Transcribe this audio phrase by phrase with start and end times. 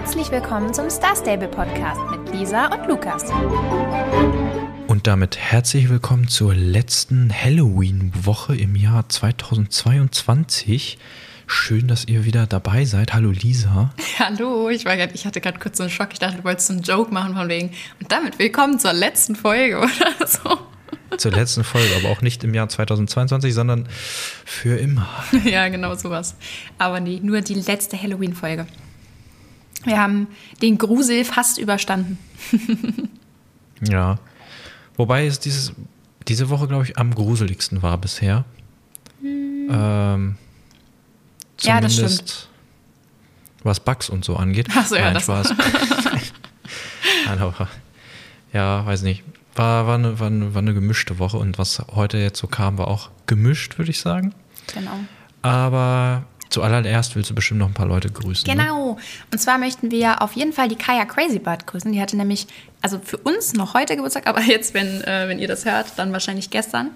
[0.00, 3.24] Herzlich willkommen zum Star Stable Podcast mit Lisa und Lukas.
[4.86, 10.98] Und damit herzlich willkommen zur letzten Halloween-Woche im Jahr 2022.
[11.48, 13.12] Schön, dass ihr wieder dabei seid.
[13.12, 13.92] Hallo Lisa.
[14.20, 16.10] Hallo, ich, war grad, ich hatte gerade kurz so einen Schock.
[16.12, 17.72] Ich dachte, du wolltest einen Joke machen von wegen.
[18.00, 20.58] Und damit willkommen zur letzten Folge oder so.
[21.16, 23.88] Zur letzten Folge, aber auch nicht im Jahr 2022, sondern
[24.44, 25.08] für immer.
[25.44, 26.36] Ja, genau sowas.
[26.78, 28.68] Aber nee, nur die letzte Halloween-Folge.
[29.88, 30.28] Wir haben
[30.62, 32.18] den Grusel fast überstanden.
[33.88, 34.18] ja.
[34.96, 35.72] Wobei es dieses,
[36.28, 38.44] diese Woche, glaube ich, am gruseligsten war bisher.
[39.20, 39.68] Hm.
[39.70, 40.36] Ähm,
[41.60, 42.48] ja, das stimmt.
[43.62, 44.68] Was Bugs und so angeht.
[44.76, 45.54] Ach so, ja, Nein, das Spaß.
[48.52, 49.24] ja, weiß nicht.
[49.54, 52.78] War, war, eine, war, eine, war eine gemischte Woche und was heute jetzt so kam,
[52.78, 54.34] war auch gemischt, würde ich sagen.
[54.72, 55.00] Genau.
[55.42, 58.46] Aber zuallererst willst du bestimmt noch ein paar Leute grüßen.
[58.46, 58.54] Ne?
[58.54, 58.94] Genau.
[58.94, 59.00] Ne?
[59.32, 61.92] Und zwar möchten wir auf jeden Fall die Kaya Crazybird grüßen.
[61.92, 62.46] Die hatte nämlich,
[62.80, 66.12] also für uns noch heute Geburtstag, aber jetzt, wenn, äh, wenn ihr das hört, dann
[66.12, 66.90] wahrscheinlich gestern.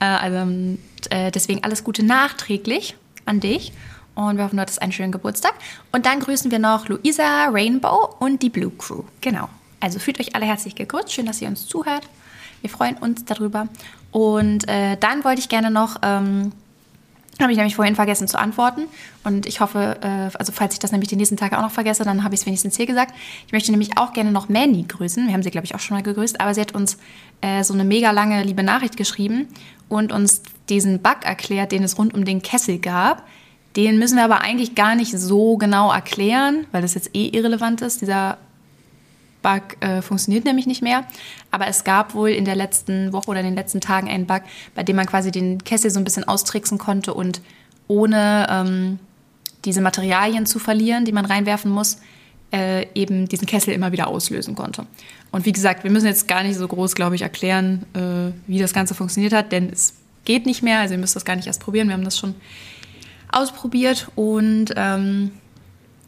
[0.00, 0.76] Äh, also
[1.10, 2.96] äh, deswegen alles Gute nachträglich
[3.26, 3.72] an dich.
[4.14, 5.54] Und wir hoffen, du hattest einen schönen Geburtstag.
[5.90, 9.02] Und dann grüßen wir noch Luisa, Rainbow und die Blue Crew.
[9.20, 9.48] Genau.
[9.80, 11.12] Also fühlt euch alle herzlich gegrüßt.
[11.12, 12.04] Schön, dass ihr uns zuhört.
[12.60, 13.68] Wir freuen uns darüber.
[14.12, 16.52] Und äh, dann wollte ich gerne noch, ähm,
[17.40, 18.86] habe ich nämlich vorhin vergessen zu antworten.
[19.24, 22.04] Und ich hoffe, äh, also falls ich das nämlich die nächsten Tage auch noch vergesse,
[22.04, 23.14] dann habe ich es wenigstens hier gesagt.
[23.46, 25.26] Ich möchte nämlich auch gerne noch Mandy grüßen.
[25.26, 26.40] Wir haben sie, glaube ich, auch schon mal gegrüßt.
[26.40, 26.98] Aber sie hat uns
[27.40, 29.48] äh, so eine mega lange liebe Nachricht geschrieben
[29.88, 33.24] und uns diesen Bug erklärt, den es rund um den Kessel gab
[33.76, 37.82] den müssen wir aber eigentlich gar nicht so genau erklären, weil das jetzt eh irrelevant
[37.82, 38.00] ist.
[38.00, 38.38] Dieser
[39.44, 41.04] Bug äh, funktioniert nämlich nicht mehr.
[41.52, 44.42] Aber es gab wohl in der letzten Woche oder in den letzten Tagen einen Bug,
[44.74, 47.40] bei dem man quasi den Kessel so ein bisschen austricksen konnte und
[47.86, 48.98] ohne ähm,
[49.64, 51.98] diese Materialien zu verlieren, die man reinwerfen muss,
[52.52, 54.86] äh, eben diesen Kessel immer wieder auslösen konnte.
[55.30, 58.58] Und wie gesagt, wir müssen jetzt gar nicht so groß, glaube ich, erklären, äh, wie
[58.58, 59.94] das Ganze funktioniert hat, denn es
[60.24, 60.80] geht nicht mehr.
[60.80, 61.88] Also ihr müsst das gar nicht erst probieren.
[61.88, 62.34] Wir haben das schon
[63.30, 65.32] ausprobiert und ähm,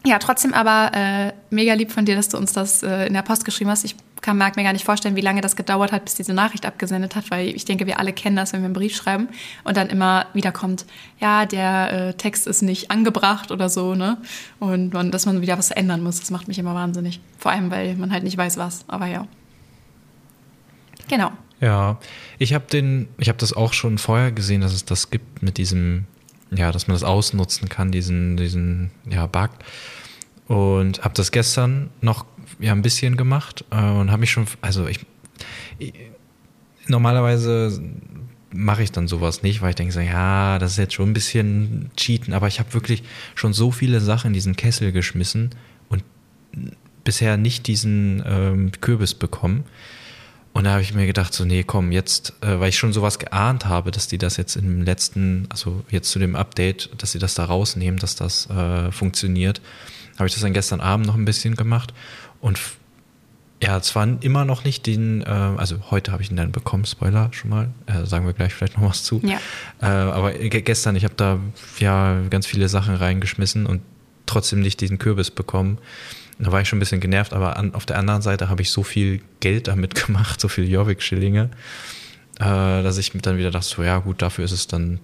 [0.06, 3.22] ja, trotzdem aber äh, mega lieb von dir, dass du uns das äh, in der
[3.22, 3.84] Post geschrieben hast.
[3.84, 7.16] Ich kann, mir gar nicht vorstellen, wie lange das gedauert hat, bis diese Nachricht abgesendet
[7.16, 9.28] hat, weil ich denke, wir alle kennen das, wenn wir einen Brief schreiben
[9.64, 10.86] und dann immer wieder kommt,
[11.20, 14.18] ja, der äh, Text ist nicht angebracht oder so, ne?
[14.58, 17.20] Und man, dass man wieder was ändern muss, das macht mich immer wahnsinnig.
[17.38, 18.84] Vor allem, weil man halt nicht weiß, was.
[18.88, 19.26] Aber ja.
[21.08, 21.30] Genau.
[21.60, 21.98] Ja,
[22.38, 25.56] ich habe den, ich habe das auch schon vorher gesehen, dass es das gibt mit
[25.56, 26.04] diesem
[26.50, 29.50] ja, dass man das ausnutzen kann, diesen, diesen ja, Bug.
[30.46, 32.24] Und habe das gestern noch
[32.60, 35.00] ja, ein bisschen gemacht äh, und habe mich schon, also ich,
[35.78, 35.92] ich
[36.86, 37.82] normalerweise
[38.52, 41.14] mache ich dann sowas nicht, weil ich denke so, ja, das ist jetzt schon ein
[41.14, 43.02] bisschen Cheaten, aber ich habe wirklich
[43.34, 45.50] schon so viele Sachen in diesen Kessel geschmissen
[45.88, 46.04] und
[47.04, 49.64] bisher nicht diesen ähm, Kürbis bekommen.
[50.56, 53.18] Und da habe ich mir gedacht, so, nee, komm, jetzt, äh, weil ich schon sowas
[53.18, 57.18] geahnt habe, dass die das jetzt im letzten, also jetzt zu dem Update, dass sie
[57.18, 59.60] das da rausnehmen, dass das äh, funktioniert,
[60.16, 61.92] habe ich das dann gestern Abend noch ein bisschen gemacht.
[62.40, 62.58] Und
[63.62, 67.28] ja, zwar immer noch nicht den, äh, also heute habe ich ihn dann bekommen, Spoiler
[67.32, 69.20] schon mal, äh, sagen wir gleich vielleicht noch was zu.
[69.24, 69.38] Ja.
[69.82, 71.38] Äh, aber gestern, ich habe da
[71.80, 73.82] ja ganz viele Sachen reingeschmissen und
[74.24, 75.76] trotzdem nicht diesen Kürbis bekommen.
[76.38, 78.70] Da war ich schon ein bisschen genervt, aber an, auf der anderen Seite habe ich
[78.70, 81.50] so viel Geld damit gemacht, so viel Jorvik-Schillinge,
[82.38, 82.44] äh,
[82.82, 85.00] dass ich dann wieder dachte, so ja gut, dafür ist es dann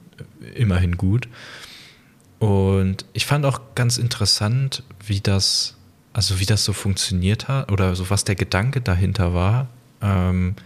[0.54, 1.28] immerhin gut.
[2.38, 5.76] Und ich fand auch ganz interessant, wie das,
[6.12, 9.69] also wie das so funktioniert hat oder so was der Gedanke dahinter war.
[10.00, 10.56] Ähm,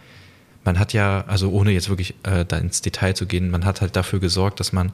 [0.65, 3.82] man hat ja, also ohne jetzt wirklich äh, da ins Detail zu gehen, man hat
[3.82, 4.93] halt dafür gesorgt, dass man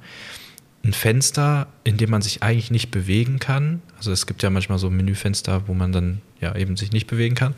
[0.84, 3.80] ein Fenster, in dem man sich eigentlich nicht bewegen kann.
[4.02, 7.36] Also es gibt ja manchmal so Menüfenster, wo man dann ja eben sich nicht bewegen
[7.36, 7.54] kann,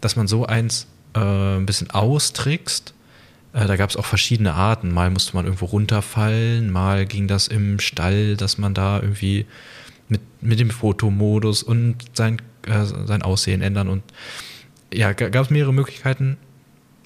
[0.00, 2.94] dass man so eins äh, ein bisschen austrickst.
[3.52, 4.92] Äh, da gab es auch verschiedene Arten.
[4.92, 9.46] Mal musste man irgendwo runterfallen, mal ging das im Stall, dass man da irgendwie
[10.08, 14.02] mit, mit dem Fotomodus und sein, äh, sein Aussehen ändern und
[14.92, 16.38] ja, gab es mehrere Möglichkeiten.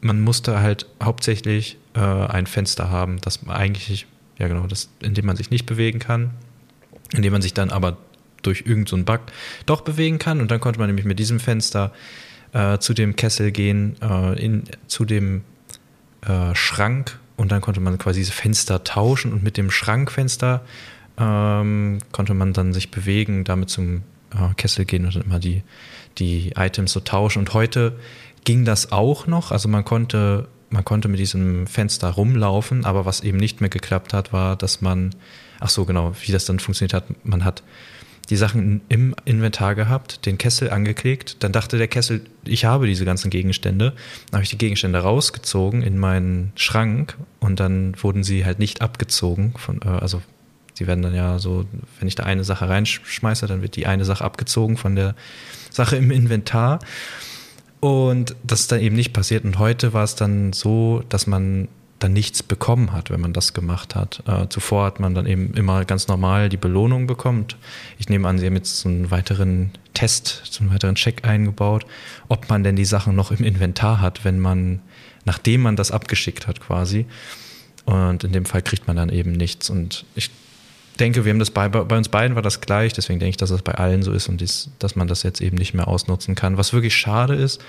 [0.00, 4.06] Man musste halt hauptsächlich äh, ein Fenster haben, das eigentlich
[4.38, 6.30] ja, genau, das, indem man sich nicht bewegen kann,
[7.12, 7.98] indem man sich dann aber
[8.42, 9.20] durch irgendeinen so Bug
[9.66, 10.40] doch bewegen kann.
[10.40, 11.92] Und dann konnte man nämlich mit diesem Fenster
[12.52, 15.42] äh, zu dem Kessel gehen, äh, in, zu dem
[16.26, 20.62] äh, Schrank und dann konnte man quasi diese Fenster tauschen und mit dem Schrankfenster
[21.18, 24.02] ähm, konnte man dann sich bewegen, damit zum
[24.32, 25.62] äh, Kessel gehen und dann immer die,
[26.18, 27.40] die Items so tauschen.
[27.40, 27.98] Und heute
[28.44, 33.20] ging das auch noch, also man konnte man konnte mit diesem Fenster rumlaufen, aber was
[33.20, 35.10] eben nicht mehr geklappt hat, war, dass man,
[35.60, 37.62] ach so genau, wie das dann funktioniert hat, man hat
[38.30, 41.42] die Sachen im Inventar gehabt, den Kessel angeklickt.
[41.42, 43.92] Dann dachte der Kessel, ich habe diese ganzen Gegenstände.
[44.30, 48.80] Dann habe ich die Gegenstände rausgezogen in meinen Schrank und dann wurden sie halt nicht
[48.80, 49.54] abgezogen.
[49.56, 50.22] Von, äh, also
[50.74, 51.66] sie werden dann ja so,
[51.98, 55.14] wenn ich da eine Sache reinschmeiße, dann wird die eine Sache abgezogen von der
[55.70, 56.78] Sache im Inventar.
[57.80, 59.44] Und das ist dann eben nicht passiert.
[59.44, 61.66] Und heute war es dann so, dass man
[62.02, 64.22] dann nichts bekommen hat, wenn man das gemacht hat.
[64.26, 67.46] Äh, zuvor hat man dann eben immer ganz normal die Belohnung bekommen.
[67.98, 71.86] Ich nehme an, Sie haben jetzt so einen weiteren Test, so einen weiteren Check eingebaut,
[72.28, 74.80] ob man denn die Sachen noch im Inventar hat, wenn man,
[75.24, 77.06] nachdem man das abgeschickt hat quasi.
[77.84, 79.70] Und in dem Fall kriegt man dann eben nichts.
[79.70, 80.30] Und ich
[80.98, 83.50] denke, wir haben das bei, bei uns beiden war das gleich, deswegen denke ich, dass
[83.50, 86.34] das bei allen so ist und dies, dass man das jetzt eben nicht mehr ausnutzen
[86.34, 86.56] kann.
[86.58, 87.60] Was wirklich schade ist,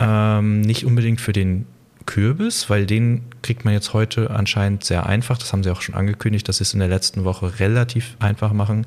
[0.00, 1.66] ähm, nicht unbedingt für den
[2.06, 5.38] Kürbis, weil den kriegt man jetzt heute anscheinend sehr einfach.
[5.38, 8.52] Das haben sie auch schon angekündigt, dass sie es in der letzten Woche relativ einfach
[8.52, 8.86] machen.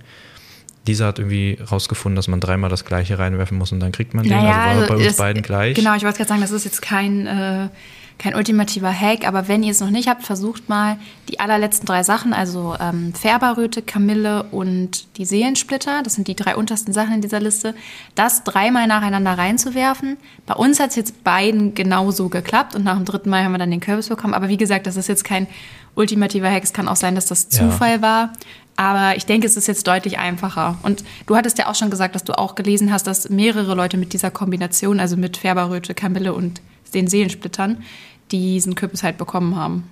[0.88, 4.26] Dieser hat irgendwie rausgefunden, dass man dreimal das gleiche reinwerfen muss und dann kriegt man
[4.26, 4.48] naja, den.
[4.48, 5.76] Also war also bei uns beiden gleich.
[5.76, 7.70] Genau, ich wollte gerade sagen, das ist jetzt kein, äh,
[8.18, 10.98] kein ultimativer Hack, aber wenn ihr es noch nicht habt, versucht mal
[11.30, 16.56] die allerletzten drei Sachen, also ähm, Färberröte, Kamille und die Seelensplitter, das sind die drei
[16.56, 17.76] untersten Sachen in dieser Liste,
[18.16, 20.18] das dreimal nacheinander reinzuwerfen.
[20.46, 23.58] Bei uns hat es jetzt beiden genauso geklappt und nach dem dritten Mal haben wir
[23.60, 24.34] dann den Kürbis bekommen.
[24.34, 25.48] Aber wie gesagt, das ist jetzt kein
[25.96, 26.64] ultimativer Hack.
[26.64, 27.70] Es kann auch sein, dass das Ja.
[27.70, 28.32] Zufall war.
[28.78, 30.78] Aber ich denke, es ist jetzt deutlich einfacher.
[30.84, 33.98] Und du hattest ja auch schon gesagt, dass du auch gelesen hast, dass mehrere Leute
[33.98, 36.60] mit dieser Kombination, also mit Färberröte, Kamille und
[36.96, 37.84] den Seelensplittern,
[38.32, 39.84] diesen Kürbis halt bekommen haben.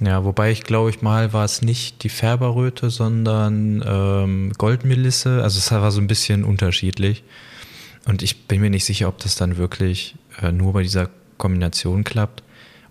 [0.00, 5.42] Ja, wobei ich glaube ich mal war es nicht die Färberröte, sondern ähm, Goldmelisse.
[5.42, 7.24] Also es war so ein bisschen unterschiedlich.
[8.06, 12.04] Und ich bin mir nicht sicher, ob das dann wirklich äh, nur bei dieser Kombination
[12.04, 12.42] klappt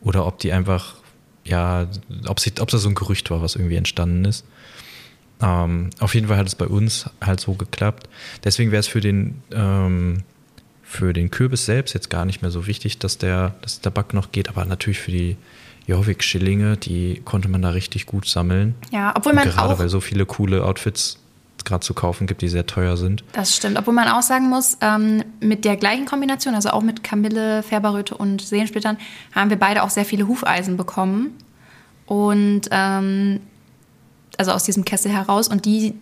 [0.02, 0.96] oder ob die einfach,
[1.44, 1.88] ja,
[2.28, 4.46] ob, sie, ob das so ein Gerücht war, was irgendwie entstanden ist.
[5.42, 8.10] Ähm, auf jeden Fall hat es bei uns halt so geklappt.
[8.44, 10.24] Deswegen wäre es für den, ähm,
[10.88, 14.14] für den Kürbis selbst jetzt gar nicht mehr so wichtig, dass der, dass der Bug
[14.14, 15.36] noch geht, aber natürlich für die
[15.86, 18.74] Jorvik-Schillinge, die konnte man da richtig gut sammeln.
[18.92, 21.20] Ja, obwohl Und man gerade auch weil so viele coole Outfits
[21.66, 23.26] gerade zu kaufen gibt, die sehr teuer sind.
[23.34, 27.04] Das stimmt, obwohl man auch sagen muss, ähm, mit der gleichen Kombination, also auch mit
[27.04, 28.98] Kamille, Färberröte und Seelensplittern,
[29.36, 31.32] haben wir beide auch sehr viele Hufeisen bekommen.
[32.06, 33.42] Und ähm,
[34.38, 35.50] also aus diesem Kessel heraus.
[35.50, 35.96] Und die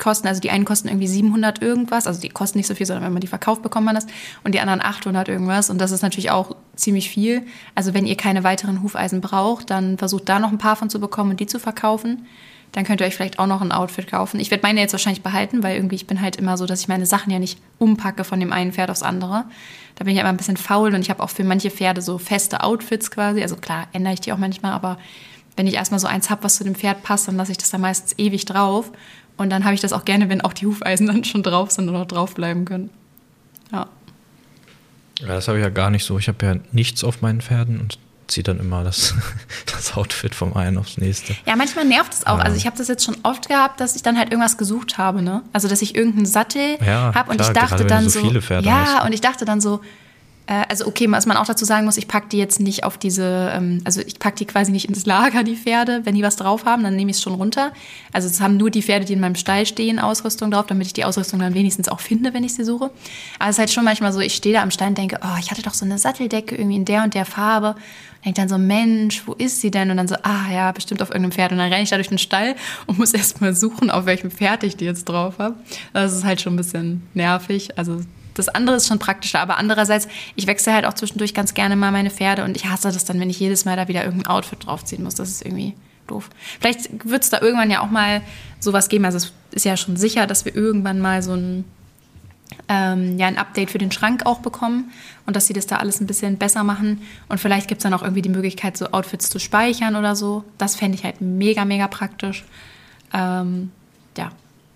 [0.00, 3.04] kosten, also die einen kosten irgendwie 700 irgendwas, also die kosten nicht so viel, sondern
[3.04, 4.06] wenn man die verkauft, bekommt man das.
[4.42, 5.70] Und die anderen 800 irgendwas.
[5.70, 7.42] Und das ist natürlich auch ziemlich viel.
[7.76, 10.98] Also wenn ihr keine weiteren Hufeisen braucht, dann versucht da noch ein paar von zu
[10.98, 12.26] bekommen und die zu verkaufen.
[12.72, 14.38] Dann könnt ihr euch vielleicht auch noch ein Outfit kaufen.
[14.38, 16.88] Ich werde meine jetzt wahrscheinlich behalten, weil irgendwie ich bin halt immer so, dass ich
[16.88, 19.44] meine Sachen ja nicht umpacke von dem einen Pferd aufs andere.
[19.96, 22.18] Da bin ich immer ein bisschen faul und ich habe auch für manche Pferde so
[22.18, 23.42] feste Outfits quasi.
[23.42, 24.98] Also klar, ändere ich die auch manchmal, aber
[25.56, 27.70] wenn ich erstmal so eins habe, was zu dem Pferd passt, dann lasse ich das
[27.70, 28.92] da meistens ewig drauf.
[29.40, 31.88] Und dann habe ich das auch gerne, wenn auch die Hufeisen dann schon drauf sind
[31.88, 32.90] und auch drauf bleiben können.
[33.72, 33.86] Ja.
[35.20, 36.18] Ja, das habe ich ja gar nicht so.
[36.18, 39.14] Ich habe ja nichts auf meinen Pferden und ziehe dann immer das,
[39.66, 41.34] das Outfit vom einen aufs nächste.
[41.46, 42.36] Ja, manchmal nervt es auch.
[42.36, 42.44] Ja.
[42.44, 45.22] Also ich habe das jetzt schon oft gehabt, dass ich dann halt irgendwas gesucht habe,
[45.22, 45.42] ne?
[45.54, 48.42] Also dass ich irgendeinen Sattel Ja, habe und klar, ich dachte dann so so, viele
[48.42, 49.06] Pferde ja, hast.
[49.06, 49.80] und ich dachte dann so,
[50.68, 53.52] also okay, was man auch dazu sagen muss, ich packe die jetzt nicht auf diese,
[53.54, 56.00] ähm, also ich packe die quasi nicht ins Lager, die Pferde.
[56.04, 57.72] Wenn die was drauf haben, dann nehme ich es schon runter.
[58.12, 60.92] Also es haben nur die Pferde, die in meinem Stall stehen, Ausrüstung drauf, damit ich
[60.92, 62.90] die Ausrüstung dann wenigstens auch finde, wenn ich sie suche.
[63.38, 65.38] Aber es ist halt schon manchmal so, ich stehe da am Stall und denke, oh,
[65.38, 67.76] ich hatte doch so eine Satteldecke irgendwie in der und der Farbe.
[67.76, 69.90] Und denke dann so, Mensch, wo ist sie denn?
[69.90, 71.52] Und dann so, ah ja, bestimmt auf irgendeinem Pferd.
[71.52, 74.32] Und dann renne ich da durch den Stall und muss erst mal suchen, auf welchem
[74.32, 75.54] Pferd ich die jetzt drauf habe.
[75.92, 77.78] Das ist halt schon ein bisschen nervig.
[77.78, 78.00] Also
[78.40, 81.92] das andere ist schon praktischer, aber andererseits, ich wechsle halt auch zwischendurch ganz gerne mal
[81.92, 84.66] meine Pferde und ich hasse das dann, wenn ich jedes Mal da wieder irgendein Outfit
[84.66, 85.14] draufziehen muss.
[85.14, 85.74] Das ist irgendwie
[86.06, 86.30] doof.
[86.60, 88.22] Vielleicht wird es da irgendwann ja auch mal
[88.58, 89.04] sowas geben.
[89.04, 91.64] Also es ist ja schon sicher, dass wir irgendwann mal so ein,
[92.68, 94.92] ähm, ja, ein Update für den Schrank auch bekommen
[95.26, 97.02] und dass sie das da alles ein bisschen besser machen.
[97.28, 100.44] Und vielleicht gibt es dann auch irgendwie die Möglichkeit, so Outfits zu speichern oder so.
[100.58, 102.44] Das fände ich halt mega, mega praktisch.
[103.12, 103.70] Ähm,
[104.16, 104.30] ja.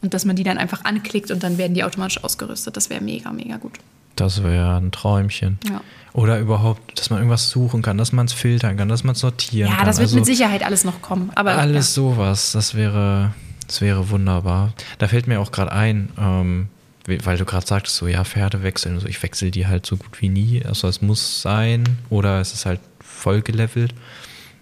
[0.04, 2.76] Und dass man die dann einfach anklickt und dann werden die automatisch ausgerüstet.
[2.76, 3.72] Das wäre mega, mega gut.
[4.16, 5.58] Das wäre ein Träumchen.
[5.66, 5.80] Ja.
[6.12, 9.20] Oder überhaupt, dass man irgendwas suchen kann, dass man es filtern kann, dass man es
[9.20, 9.86] sortieren Ja, kann.
[9.86, 11.30] das wird Also mit Sicherheit alles noch kommen.
[11.36, 13.32] Aber alles sowas, das wäre,
[13.66, 14.74] das wäre wunderbar.
[14.98, 16.68] Da fällt mir auch gerade ein, ähm,
[17.06, 18.96] weil du gerade sagtest, so ja, Pferde wechseln.
[18.96, 20.62] Also ich wechsle die halt so gut wie nie.
[20.66, 23.94] Also es muss sein oder es ist halt voll gelevelt.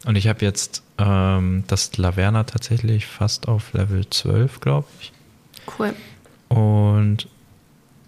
[0.06, 5.12] Und ich habe jetzt ähm, das Laverna tatsächlich fast auf Level 12, glaube ich.
[5.78, 5.94] Cool.
[6.48, 7.28] Und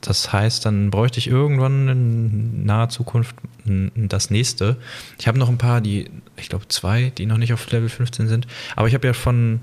[0.00, 4.76] das heißt, dann bräuchte ich irgendwann in naher Zukunft das nächste.
[5.18, 8.28] Ich habe noch ein paar, die, ich glaube zwei, die noch nicht auf Level 15
[8.28, 8.46] sind.
[8.76, 9.60] Aber ich habe ja von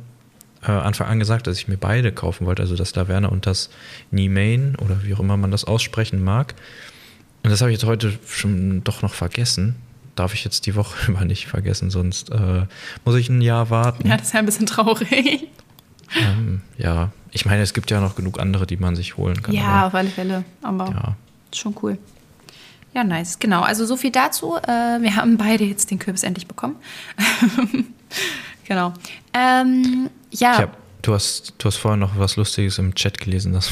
[0.64, 3.70] äh, Anfang an gesagt, dass ich mir beide kaufen wollte, also das Laverne und das
[4.10, 6.56] Niemain oder wie auch immer man das aussprechen mag.
[7.44, 9.76] Und das habe ich jetzt heute schon doch noch vergessen.
[10.16, 12.66] Darf ich jetzt die Woche über nicht vergessen, sonst äh,
[13.06, 14.08] muss ich ein Jahr warten.
[14.08, 15.48] Ja, das ist ja ein bisschen traurig.
[16.16, 19.56] Ähm, ja, ich meine, es gibt ja noch genug andere, die man sich holen kann.
[19.56, 20.44] Ja, auf alle Fälle.
[20.62, 21.16] Aber ja.
[21.54, 21.98] schon cool.
[22.94, 23.40] Ja, nice.
[23.40, 23.62] Genau.
[23.62, 24.58] Also so viel dazu.
[24.58, 26.76] Äh, wir haben beide jetzt den Kürbis endlich bekommen.
[28.68, 28.94] genau.
[29.34, 30.54] Ähm, ja.
[30.54, 33.72] Ich hab, du, hast, du hast vorhin noch was Lustiges im Chat gelesen, das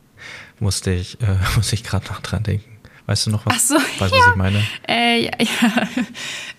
[0.60, 2.70] musste ich, äh, muss ich gerade noch dran denken.
[3.06, 3.54] Weißt du noch was?
[3.54, 4.20] Ach so, weißt, ja.
[4.20, 4.62] was ich meine?
[4.88, 5.88] Äh, ja, ja.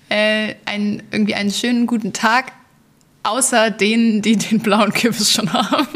[0.10, 2.52] Äh, ein, irgendwie einen schönen guten Tag,
[3.24, 5.88] außer denen, die den blauen Kürbis schon haben.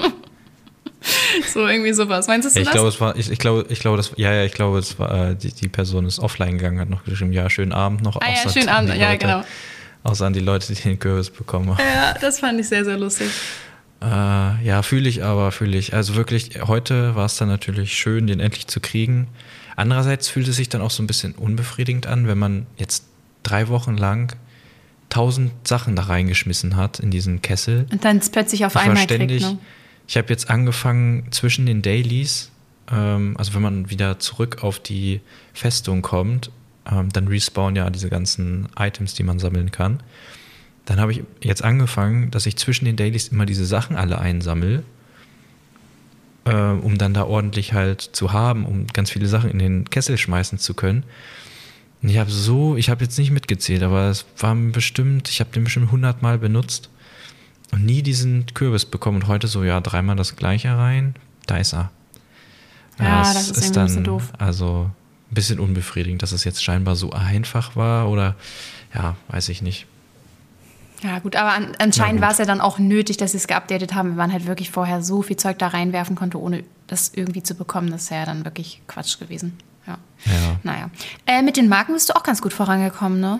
[1.54, 2.28] so irgendwie sowas.
[2.28, 2.74] Meinst du Ja, ich das?
[2.74, 5.30] glaube, es war, ich, ich glaube, ich glaube, das, ja, ja, ich glaube, es war,
[5.30, 8.20] äh, die, die Person ist offline gegangen, hat noch geschrieben, ja, schönen Abend noch.
[8.22, 8.94] ah ja, schönen Abend.
[8.96, 9.44] Ja, Leute, genau.
[10.04, 11.80] Außer an die Leute, die den Kürbis bekommen haben.
[11.80, 13.30] Ja, das fand ich sehr, sehr lustig.
[14.02, 15.94] Äh, ja, fühle ich aber, fühle ich.
[15.94, 19.28] Also wirklich, heute war es dann natürlich schön, den endlich zu kriegen.
[19.76, 23.06] Andererseits fühlt es sich dann auch so ein bisschen unbefriedigend an, wenn man jetzt
[23.44, 24.36] drei Wochen lang
[25.10, 27.86] tausend Sachen da reingeschmissen hat in diesen Kessel.
[27.92, 29.42] Und dann plötzlich auf einmal kriegt.
[29.42, 29.58] Ne?
[30.08, 32.50] Ich habe jetzt angefangen zwischen den Dailies,
[32.90, 35.20] ähm, also wenn man wieder zurück auf die
[35.54, 36.50] Festung kommt,
[36.90, 40.02] ähm, dann respawnen ja diese ganzen Items, die man sammeln kann.
[40.86, 44.84] Dann habe ich jetzt angefangen, dass ich zwischen den Dailies immer diese Sachen alle einsammle,
[46.46, 50.18] äh, um dann da ordentlich halt zu haben, um ganz viele Sachen in den Kessel
[50.18, 51.04] schmeißen zu können.
[52.02, 55.50] Und ich habe so, ich habe jetzt nicht mitgezählt, aber es waren bestimmt, ich habe
[55.50, 56.90] den bestimmt 100 Mal benutzt
[57.72, 59.24] und nie diesen Kürbis bekommen.
[59.24, 61.92] Und heute so, ja, dreimal das gleiche rein, da ist er.
[63.00, 64.34] Ja, es das ist irgendwie ein bisschen doof.
[64.38, 64.90] Also
[65.30, 68.36] ein bisschen unbefriedigend, dass es jetzt scheinbar so einfach war oder
[68.94, 69.86] ja, weiß ich nicht.
[71.04, 73.94] Ja, gut, aber an, anscheinend war es ja dann auch nötig, dass sie es geupdatet
[73.94, 77.44] haben, wenn man halt wirklich vorher so viel Zeug da reinwerfen konnte, ohne das irgendwie
[77.44, 77.92] zu bekommen.
[77.92, 79.58] Das wäre ja dann wirklich Quatsch gewesen.
[79.86, 79.98] Ja.
[80.26, 80.60] Ja.
[80.64, 80.90] Naja.
[81.28, 83.40] Äh, mit den Marken bist du auch ganz gut vorangekommen, ne?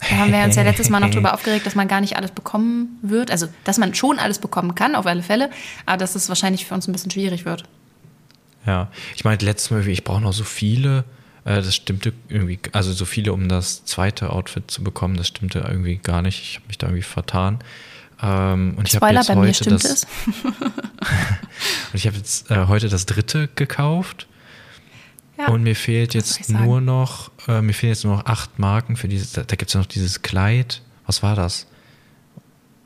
[0.00, 2.30] Da haben wir uns ja letztes Mal noch drüber aufgeregt, dass man gar nicht alles
[2.32, 3.30] bekommen wird.
[3.30, 5.50] Also, dass man schon alles bekommen kann, auf alle Fälle,
[5.86, 7.64] aber dass es wahrscheinlich für uns ein bisschen schwierig wird.
[8.66, 11.04] Ja, ich meinte letztes Mal, ich brauche noch so viele.
[11.44, 15.60] Äh, Das stimmte irgendwie, also so viele, um das zweite Outfit zu bekommen, das stimmte
[15.60, 16.40] irgendwie gar nicht.
[16.42, 17.58] Ich habe mich da irgendwie vertan.
[18.22, 20.06] Ähm, Und ich habe Spoiler, jetzt bei mir heute stimmt das, es.
[20.44, 24.26] Und ich habe jetzt äh, heute das dritte gekauft.
[25.38, 25.48] Ja.
[25.48, 28.96] Und mir fehlt jetzt ich nur noch, äh, mir fehlen jetzt nur noch acht Marken
[28.96, 30.80] für dieses, da, da gibt es ja noch dieses Kleid.
[31.06, 31.66] Was war das?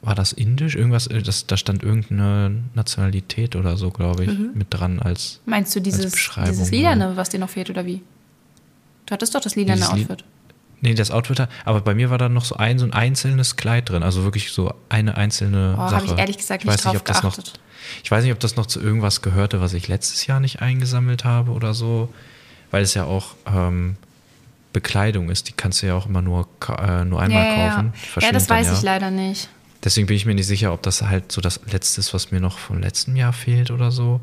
[0.01, 0.75] War das indisch?
[0.77, 4.51] Irgendwas, äh, das, da stand irgendeine Nationalität oder so, glaube ich, Mhm.
[4.55, 5.41] mit dran als.
[5.45, 6.13] Meinst du dieses,
[6.47, 8.01] dieses Lilane, was dir noch fehlt, oder wie?
[9.07, 10.25] Du hattest doch das lilane Dieses Li- Outfit.
[10.81, 13.89] Nee, das Outfit, aber bei mir war da noch so ein, so ein einzelnes Kleid
[13.91, 15.97] drin, also wirklich so eine einzelne Oh, Sache.
[15.97, 17.59] habe ich ehrlich gesagt weiß nicht drauf ob das noch, geachtet.
[18.05, 21.25] Ich weiß nicht, ob das noch zu irgendwas gehörte, was ich letztes Jahr nicht eingesammelt
[21.25, 22.13] habe oder so,
[22.71, 23.97] weil es ja auch ähm,
[24.73, 27.93] Bekleidung ist, die kannst du ja auch immer nur, äh, nur einmal ja, ja, kaufen.
[28.17, 28.23] ja.
[28.23, 29.49] Ja, das dann weiß ich leider nicht.
[29.85, 32.41] Deswegen bin ich mir nicht sicher, ob das halt so das Letzte ist, was mir
[32.41, 34.21] noch vom letzten Jahr fehlt oder so.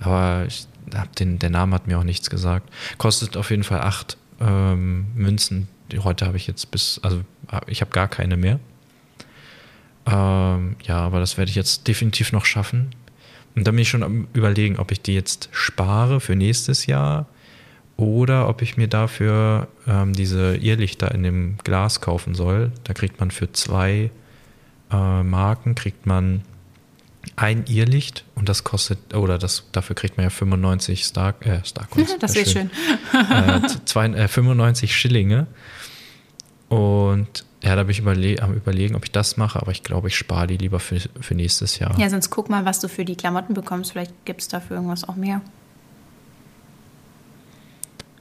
[0.00, 2.68] Aber ich hab den, der Name hat mir auch nichts gesagt.
[2.98, 5.68] Kostet auf jeden Fall acht ähm, Münzen.
[6.02, 8.58] Heute habe ich jetzt bis, also hab- ich habe gar keine mehr.
[10.06, 12.94] Ähm, ja, aber das werde ich jetzt definitiv noch schaffen.
[13.56, 17.26] Und dann bin ich schon am überlegen, ob ich die jetzt spare für nächstes Jahr
[17.96, 22.72] oder ob ich mir dafür ähm, diese Irrlichter in dem Glas kaufen soll.
[22.84, 24.10] Da kriegt man für zwei
[24.90, 26.42] äh, Marken kriegt man
[27.36, 32.16] ein Irrlicht und das kostet, oder das, dafür kriegt man ja 95 Star, äh, Starcoins.
[32.20, 32.70] Das wär wird schön.
[33.30, 35.46] äh, zwei, äh, 95 Schillinge.
[36.68, 40.08] Und ja, da bin ich überle am überlegen, ob ich das mache, aber ich glaube,
[40.08, 41.98] ich spare die lieber für, für nächstes Jahr.
[41.98, 43.92] Ja, sonst guck mal, was du für die Klamotten bekommst.
[43.92, 45.40] Vielleicht gibt es dafür irgendwas auch mehr.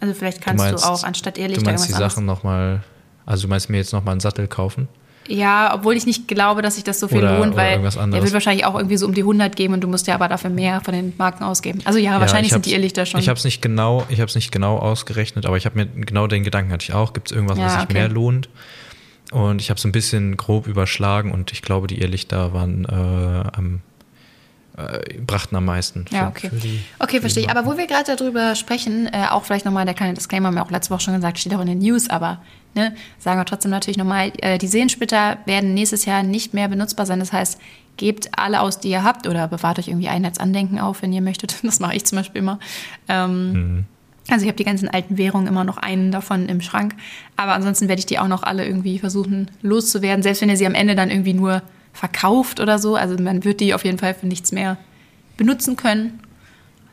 [0.03, 2.81] Also vielleicht kannst du, meinst- auch anstatt du Irrlichter meinst die irgendwas Sachen nochmal,
[3.25, 4.89] also du meinst mir jetzt nochmal einen Sattel kaufen?
[5.29, 7.81] Ja, obwohl ich nicht glaube, dass sich das so viel Oder- lohnt, oder weil
[8.11, 10.27] der wird wahrscheinlich auch irgendwie so um die 100 geben und du musst ja aber
[10.27, 11.79] dafür mehr von den Marken ausgeben.
[11.85, 13.21] Also ja, wahrscheinlich ich sind die Irrlichter schon.
[13.21, 15.85] Ich habe es nicht genau, ich habe es nicht genau ausgerechnet, aber ich habe mir
[15.85, 17.13] genau den Gedanken hatte ich auch.
[17.13, 17.93] Gibt es irgendwas, Ja, was sich okay.
[17.93, 18.49] mehr lohnt?
[19.31, 23.57] Und ich habe es ein bisschen grob überschlagen und ich glaube, die Irrlichter waren äh,
[23.57, 23.79] am
[24.77, 26.05] äh, brachten am meisten.
[26.11, 26.49] Ja, für- okay.
[26.49, 27.49] für die- okay, verstehe ich.
[27.49, 30.63] Aber wo wir gerade darüber sprechen, äh, auch vielleicht nochmal der kleine Disclaimer, haben wir
[30.63, 32.41] auch letzte Woche schon gesagt, steht auch in den News, aber
[32.75, 37.05] ne, sagen wir trotzdem natürlich nochmal, äh, die Seelensplitter werden nächstes Jahr nicht mehr benutzbar
[37.05, 37.19] sein.
[37.19, 37.59] Das heißt,
[37.97, 41.13] gebt alle aus, die ihr habt oder bewahrt euch irgendwie ein als Andenken auf, wenn
[41.13, 41.55] ihr möchtet.
[41.63, 42.59] Das mache ich zum Beispiel immer.
[43.07, 43.85] Ähm,
[44.29, 46.95] Also ich habe die ganzen alten Währungen immer noch einen davon im Schrank.
[47.35, 50.23] Aber ansonsten werde ich die auch noch alle irgendwie versuchen loszuwerden.
[50.23, 51.61] Selbst wenn ihr sie am Ende dann irgendwie nur
[51.93, 52.95] verkauft oder so.
[52.95, 54.77] Also man wird die auf jeden Fall für nichts mehr
[55.37, 56.19] benutzen können.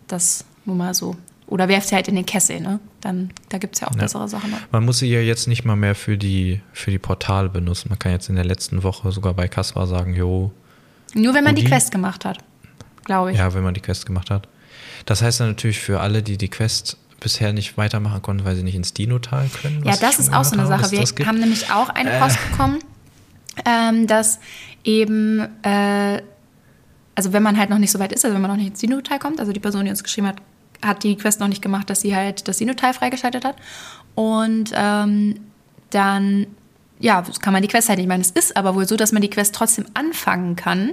[0.06, 1.16] Das nur mal so.
[1.46, 2.78] Oder werft sie halt in den Kessel, ne?
[3.00, 4.02] Dann, da gibt es ja auch Ja.
[4.02, 4.54] bessere Sachen.
[4.70, 7.88] Man muss sie ja jetzt nicht mal mehr für die, für die Portale benutzen.
[7.88, 10.52] Man kann jetzt in der letzten Woche sogar bei Kaspar sagen, jo,
[11.14, 12.38] Nur wenn man die die- Quest gemacht hat,
[13.04, 13.38] glaube ich.
[13.38, 14.46] ja, wenn man die Quest gemacht hat.
[15.06, 18.62] Das heißt dann natürlich für alle, die die Quest bisher nicht weitermachen konnten, weil sie
[18.62, 19.82] nicht ins Dinotal können.
[19.84, 20.90] Ja, das ist auch so eine Sache.
[20.92, 22.78] Wir haben nämlich auch eine Post bekommen,
[23.64, 24.40] ähm, dass
[24.84, 26.22] eben, äh,
[27.14, 28.80] also wenn man halt noch nicht so weit ist, also wenn man noch nicht ins
[28.80, 30.36] Sinoteil kommt, also die Person, die uns geschrieben hat,
[30.82, 33.56] hat die Quest noch nicht gemacht, dass sie halt das Sinoteil freigeschaltet hat.
[34.14, 35.40] Und ähm,
[35.90, 36.46] dann,
[36.98, 38.20] ja, kann man die Quest halt nicht machen.
[38.20, 40.92] Es ist aber wohl so, dass man die Quest trotzdem anfangen kann,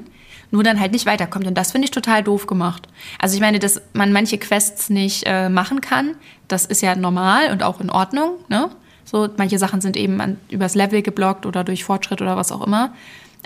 [0.52, 1.48] nur dann halt nicht weiterkommt.
[1.48, 2.88] Und das finde ich total doof gemacht.
[3.20, 6.16] Also ich meine, dass man manche Quests nicht äh, machen kann,
[6.48, 8.32] das ist ja normal und auch in Ordnung.
[8.50, 8.70] Ne?
[9.10, 12.66] So, manche Sachen sind eben an, übers Level geblockt oder durch Fortschritt oder was auch
[12.66, 12.94] immer.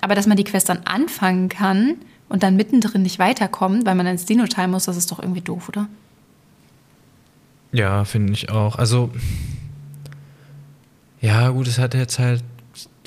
[0.01, 1.97] Aber dass man die Quest dann anfangen kann
[2.29, 5.69] und dann mittendrin nicht weiterkommt, weil man ins Dino-Teil muss, das ist doch irgendwie doof,
[5.69, 5.87] oder?
[7.71, 8.77] Ja, finde ich auch.
[8.77, 9.11] Also,
[11.21, 12.43] ja, gut, es hat jetzt halt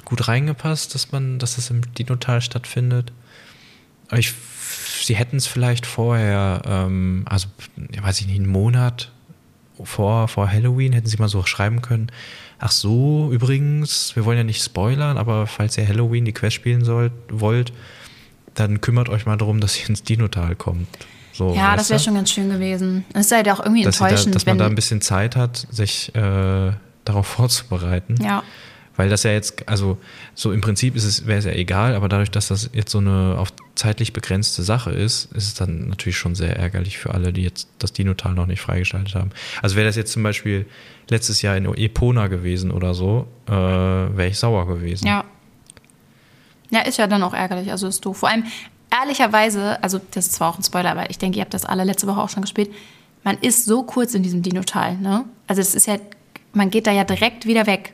[0.04, 3.12] gut reingepasst, dass man, dass das im Dinotal stattfindet.
[4.08, 4.32] Aber ich,
[5.02, 9.10] sie hätten es vielleicht vorher, ähm, also, weiß ich nicht, einen Monat
[9.82, 12.08] vor, vor Halloween hätten sie mal so schreiben können.
[12.58, 16.84] Ach so, übrigens, wir wollen ja nicht spoilern, aber falls ihr Halloween die Quest spielen
[16.84, 17.72] sollt, wollt,
[18.54, 20.86] dann kümmert euch mal darum, dass ihr ins Dinotal kommt.
[21.32, 23.04] So, Ja, das wäre schon ganz schön gewesen.
[23.12, 25.34] Es ist halt auch irgendwie dass, sie da, enttäuschend, dass man da ein bisschen Zeit
[25.34, 26.72] hat, sich äh,
[27.04, 28.16] darauf vorzubereiten.
[28.22, 28.42] ja.
[28.96, 29.98] Weil das ja jetzt, also
[30.34, 32.98] so im Prinzip ist es, wäre es ja egal, aber dadurch, dass das jetzt so
[32.98, 37.32] eine auf zeitlich begrenzte Sache ist, ist es dann natürlich schon sehr ärgerlich für alle,
[37.32, 39.30] die jetzt das Dinotal noch nicht freigeschaltet haben.
[39.62, 40.66] Also wäre das jetzt zum Beispiel
[41.08, 45.06] letztes Jahr in Epona gewesen oder so, äh, wäre ich sauer gewesen.
[45.06, 45.24] Ja.
[46.70, 47.70] Ja, ist ja dann auch ärgerlich.
[47.70, 48.18] Also ist doof.
[48.18, 48.44] Vor allem,
[48.90, 51.84] ehrlicherweise, also das ist zwar auch ein Spoiler, aber ich denke, ihr habt das alle
[51.84, 52.70] letzte Woche auch schon gespielt.
[53.22, 55.24] Man ist so kurz in diesem Dino-Tal, ne?
[55.46, 55.98] Also es ist ja,
[56.52, 57.92] man geht da ja direkt wieder weg.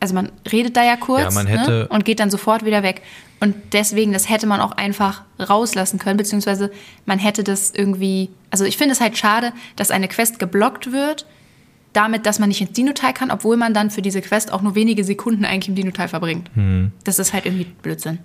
[0.00, 1.88] Also man redet da ja kurz Ja, ne?
[1.88, 3.02] und geht dann sofort wieder weg.
[3.40, 6.70] Und deswegen, das hätte man auch einfach rauslassen können, beziehungsweise
[7.06, 11.26] man hätte das irgendwie, also ich finde es halt schade, dass eine Quest geblockt wird,
[11.92, 14.74] damit, dass man nicht ins Dinotal kann, obwohl man dann für diese Quest auch nur
[14.74, 16.50] wenige Sekunden eigentlich im Dinotal verbringt.
[16.54, 16.92] Hm.
[17.04, 18.18] Das ist halt irgendwie Blödsinn.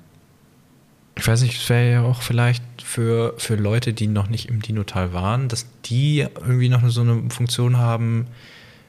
[1.16, 4.62] Ich weiß nicht, es wäre ja auch vielleicht für, für Leute, die noch nicht im
[4.62, 8.28] Dinotal waren, dass die irgendwie noch so eine Funktion haben.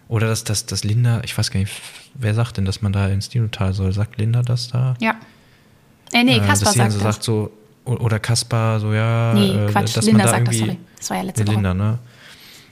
[0.08, 1.72] Oder dass, dass, dass Linda, ich weiß gar nicht,
[2.14, 3.92] wer sagt denn, dass man da ins Dinotal soll?
[3.92, 4.94] Sagt Linda das da?
[5.00, 5.16] Ja.
[6.12, 7.14] Äh, nee, Äh, Kaspar dann sagt so das.
[7.14, 7.50] sagt so,
[7.84, 9.32] oder Kaspar so, ja.
[9.34, 10.78] nee, äh, Quatsch, dass Linda man da sagt das, sorry.
[10.98, 11.54] Das war ja letzte Nee, Woche.
[11.56, 11.98] Linda, ne?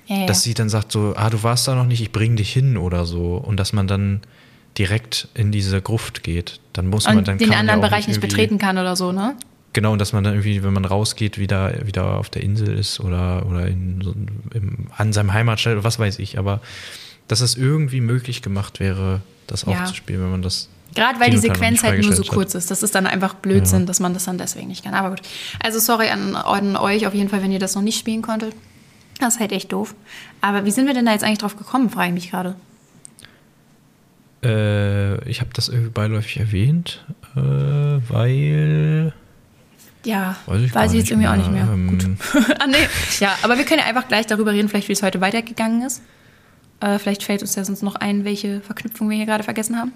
[0.06, 2.36] Ja, ja, Dass sie dann sagt so, ah, du warst da noch nicht, ich bring
[2.36, 3.36] dich hin oder so.
[3.36, 4.20] Und dass man dann
[4.78, 6.60] direkt in diese Gruft geht.
[6.72, 9.12] Dann muss man, Und dann den man anderen ja Bereich nicht betreten kann oder so,
[9.12, 9.36] ne?
[9.74, 13.00] Genau, und dass man dann irgendwie, wenn man rausgeht, wieder, wieder auf der Insel ist
[13.00, 14.14] oder, oder in, so,
[14.54, 16.60] im, an seinem Heimatstelle, was weiß ich, aber
[17.32, 19.86] dass es irgendwie möglich gemacht wäre, das auch Ja.
[19.86, 20.68] zu spielen, wenn man das.
[20.94, 22.70] Gerade weil die Sequenz halt nur so kurz ist.
[22.70, 23.86] Das ist dann einfach Blödsinn, Ja.
[23.86, 24.92] dass man das dann deswegen nicht kann.
[24.92, 25.22] Aber gut.
[25.62, 28.54] Also sorry an, an euch auf jeden Fall, wenn ihr das noch nicht spielen konntet.
[29.18, 29.94] Das ist halt echt doof.
[30.42, 32.54] Aber wie sind wir denn da jetzt eigentlich drauf gekommen, frage ich mich gerade.
[34.44, 37.04] Äh, ich habe das irgendwie beiläufig erwähnt,
[37.36, 39.14] äh, weil.
[40.04, 41.68] Ja, Weiß ich weiß ich jetzt irgendwie auch nicht mehr.
[41.72, 42.06] Ähm, Gut.
[42.58, 42.76] ah, nee.
[43.20, 46.02] Ja, aber wir können ja einfach gleich darüber reden, vielleicht wie es heute weitergegangen ist.
[46.82, 49.92] Äh, vielleicht fällt uns ja sonst noch ein, welche Verknüpfung wir hier gerade vergessen haben.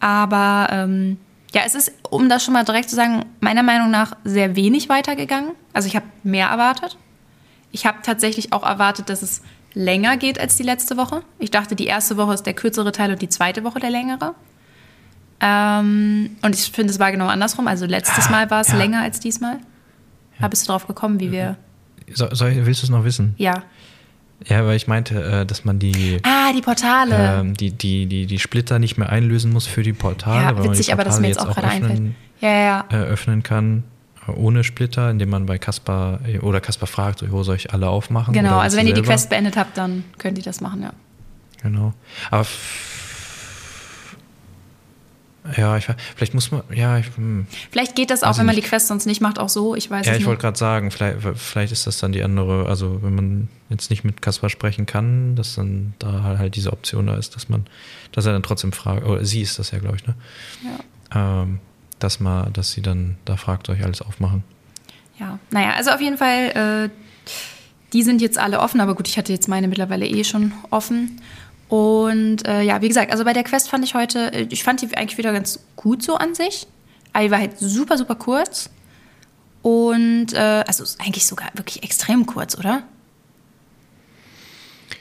[0.00, 1.18] Aber ähm,
[1.54, 4.88] ja, es ist, um das schon mal direkt zu sagen, meiner Meinung nach sehr wenig
[4.88, 5.52] weitergegangen.
[5.74, 6.96] Also ich habe mehr erwartet.
[7.70, 9.42] Ich habe tatsächlich auch erwartet, dass es
[9.74, 11.22] länger geht als die letzte Woche.
[11.38, 14.34] Ich dachte, die erste Woche ist der kürzere Teil und die zweite Woche der längere.
[15.40, 17.68] Ähm, und ich finde, es war genau andersrum.
[17.68, 18.76] Also letztes Mal war es ja.
[18.76, 19.58] länger als diesmal.
[20.40, 21.56] Da bist du drauf gekommen, wie wir.
[22.14, 23.34] So, soll, willst du es noch wissen?
[23.36, 23.62] Ja.
[24.48, 27.38] Ja, weil ich meinte, äh, dass man die, Ah, die Portale.
[27.40, 30.40] ähm, die, die, die, die Splitter nicht mehr einlösen muss für die Portale.
[30.42, 31.92] ja, weil man die witzig, aber das mir jetzt auch gerade einfällt.
[31.92, 32.84] öffnen, Ja, ja, ja.
[32.90, 33.84] äh, öffnen kann,
[34.26, 37.88] äh, ohne Splitter, indem man bei Kaspar äh, oder Kaspar fragt, jo, soll ich alle
[37.88, 38.34] aufmachen?
[38.34, 39.02] Genau, also wenn ihr die?
[39.02, 40.92] Quest beendet habt, dann könnt ihr das machen, ja.
[41.62, 41.92] Genau.
[42.30, 42.44] Aber
[45.56, 47.46] ja, ich, vielleicht muss man, ja, ich, hm.
[47.70, 48.62] Vielleicht geht das auch, ich wenn man die.
[48.62, 49.74] Quest sonst nicht macht, auch so.
[49.74, 53.02] Ich weiß ja ich wollte gerade sagen, vielleicht, vielleicht ist das dann die andere, also
[53.02, 57.16] wenn man jetzt nicht mit Kaspar sprechen kann, dass dann da halt diese Option da
[57.16, 57.66] ist, dass man,
[58.12, 60.14] dass er dann trotzdem fragt, oder sie ist das ja, glaube ich, ne?
[61.12, 61.42] Ja.
[61.42, 61.58] Ähm,
[61.98, 64.44] dass man, dass sie dann da fragt, soll ich alles aufmachen?
[65.18, 66.88] Ja, naja, also auf jeden Fall, äh,
[67.92, 71.20] die sind jetzt alle offen, aber gut, ich hatte jetzt meine mittlerweile eh schon offen.
[71.72, 74.82] Und äh, ja, wie gesagt, also bei der Quest fand ich heute, äh, ich fand
[74.82, 76.66] die eigentlich wieder ganz gut so an sich.
[77.14, 78.68] Aber die war halt super, super kurz.
[79.62, 82.82] Und, äh, also eigentlich sogar wirklich extrem kurz, oder?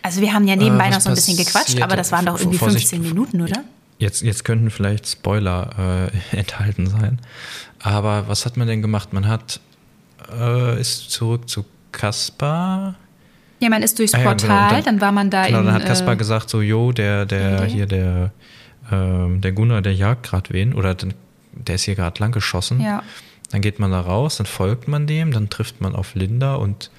[0.02, 2.40] Also wir haben ja nebenbei Äh, noch so ein bisschen gequatscht, aber das waren doch
[2.40, 2.88] irgendwie Vorsicht.
[2.88, 3.66] 15 Minuten, oder?
[3.98, 7.20] Jetzt, jetzt könnten vielleicht Spoiler äh, enthalten sein.
[7.80, 9.12] Aber was hat man denn gemacht?
[9.12, 9.60] Man hat
[10.32, 12.96] äh, ist zurück zu Kaspar.
[13.62, 15.60] Ja, man ist durchs Ah ja, genau, Portal, und dann- dann, war man da Genau,
[15.60, 15.65] in.
[15.65, 18.32] dann hat Kaspar äh, gesagt, so, jo, der, der, hier, der,
[18.91, 20.95] ähm, der Gunnar, der jagt gerade wen, oder
[21.54, 22.82] der ist hier gerade lang geschossen.
[22.82, 23.04] Ja.
[23.52, 26.89] Dann geht man da raus, dann folgt man dem, dann trifft man auf Linda und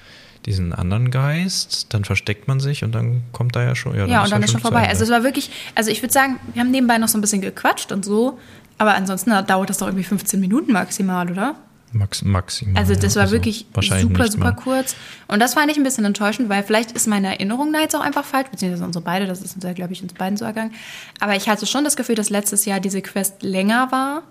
[0.46, 3.96] diesen anderen Geist, dann versteckt man sich und dann kommt da ja schon.
[3.96, 4.88] Ja, und er dann ist schon vorbei.
[4.88, 7.40] Also es war wirklich, also ich würde sagen, wir haben nebenbei noch so ein bisschen
[7.40, 8.38] gequatscht und so,
[8.78, 11.54] aber ansonsten dauert das doch irgendwie 15 Minuten maximal, oder?
[11.92, 12.80] Max, maximal.
[12.80, 14.96] Also das war wirklich wahrscheinlich super, super kurz.
[15.28, 18.00] Und das fand ich ein bisschen enttäuschend, weil vielleicht ist meine Erinnerung da jetzt auch
[18.00, 20.72] einfach falsch, beziehungsweise unsere beide, das ist uns ja, glaube ich, uns beiden so ergangen.
[21.20, 24.22] Aber ich hatte schon das Gefühl, dass letztes Jahr diese Quest länger war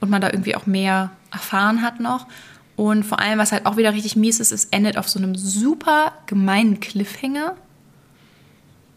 [0.00, 2.26] und man da irgendwie auch mehr erfahren hat noch.
[2.76, 5.34] Und vor allem, was halt auch wieder richtig mies ist, es endet auf so einem
[5.34, 7.56] super gemeinen Cliffhanger.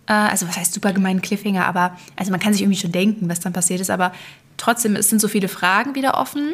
[0.06, 3.30] Äh, also was heißt super gemeinen Cliffhanger, aber also man kann sich irgendwie schon denken,
[3.30, 4.12] was dann passiert ist, aber
[4.58, 6.54] trotzdem, es sind so viele Fragen wieder offen.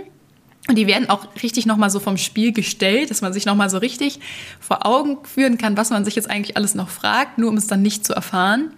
[0.67, 3.77] Und die werden auch richtig nochmal so vom Spiel gestellt, dass man sich nochmal so
[3.77, 4.19] richtig
[4.59, 7.67] vor Augen führen kann, was man sich jetzt eigentlich alles noch fragt, nur um es
[7.67, 8.71] dann nicht zu erfahren.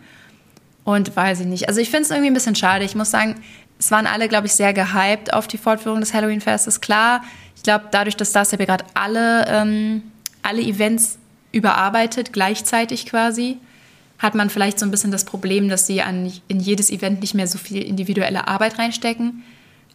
[0.83, 1.67] Und weiß ich nicht.
[1.67, 2.85] Also ich finde es irgendwie ein bisschen schade.
[2.85, 3.35] Ich muss sagen,
[3.79, 6.81] es waren alle, glaube ich, sehr gehypt auf die Fortführung des Halloween-Festes.
[6.81, 7.23] Klar,
[7.55, 10.03] ich glaube, dadurch, dass Star Stable gerade alle, ähm,
[10.43, 11.17] alle Events
[11.51, 13.57] überarbeitet, gleichzeitig quasi,
[14.19, 17.33] hat man vielleicht so ein bisschen das Problem, dass sie an, in jedes Event nicht
[17.33, 19.43] mehr so viel individuelle Arbeit reinstecken.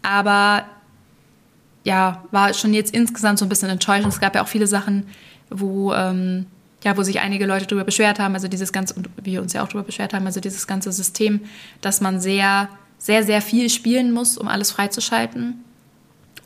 [0.02, 0.64] Aber
[1.84, 4.12] ja, war schon jetzt insgesamt so ein bisschen enttäuschend.
[4.12, 5.06] Es gab ja auch viele Sachen,
[5.50, 6.46] wo, ähm,
[6.82, 9.62] ja, wo sich einige Leute darüber beschwert haben, also dieses ganze, und wir uns ja
[9.62, 11.40] auch darüber beschwert haben, also dieses ganze System,
[11.82, 12.68] dass man sehr,
[12.98, 15.62] sehr, sehr viel spielen muss, um alles freizuschalten.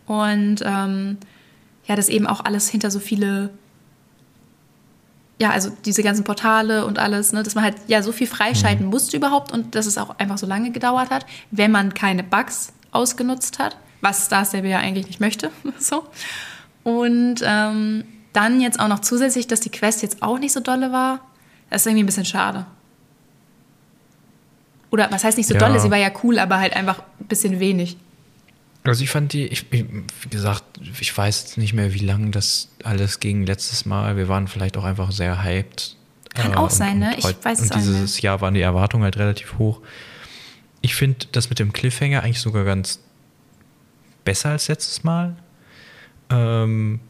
[0.07, 1.19] Und ähm,
[1.87, 3.51] ja, dass eben auch alles hinter so viele,
[5.41, 8.87] ja, also diese ganzen Portale und alles, ne, dass man halt ja so viel freischalten
[8.87, 12.73] musste überhaupt und dass es auch einfach so lange gedauert hat, wenn man keine Bugs
[12.91, 15.51] ausgenutzt hat, was Star Stable ja eigentlich nicht möchte.
[15.79, 16.05] so.
[16.85, 20.93] Und ähm, dann jetzt auch noch zusätzlich, dass die Quest jetzt auch nicht so dolle
[20.93, 21.21] war,
[21.71, 22.67] das ist irgendwie ein bisschen schade.
[24.91, 25.61] Oder was heißt nicht so Ja.
[25.61, 27.97] dolle, sie war ja cool, aber halt einfach ein bisschen wenig.
[28.85, 29.85] Also ich fand die, ich, wie
[30.31, 30.63] gesagt,
[31.01, 34.17] ich weiß nicht mehr, wie lange das alles ging letztes Mal.
[34.17, 35.95] Wir waren vielleicht auch einfach sehr hyped.
[36.35, 37.09] Kann Äh, auch und- sein, ne?
[37.11, 39.59] und Ich heut- weiß es Und auch nicht dieses Jahr waren die Erwartungen halt relativ
[39.59, 39.81] hoch.
[40.81, 43.01] Ich finde das mit dem Cliffhanger eigentlich sogar ganz
[44.29, 45.35] besser als letztes Mal.
[46.31, 47.01] Ähm,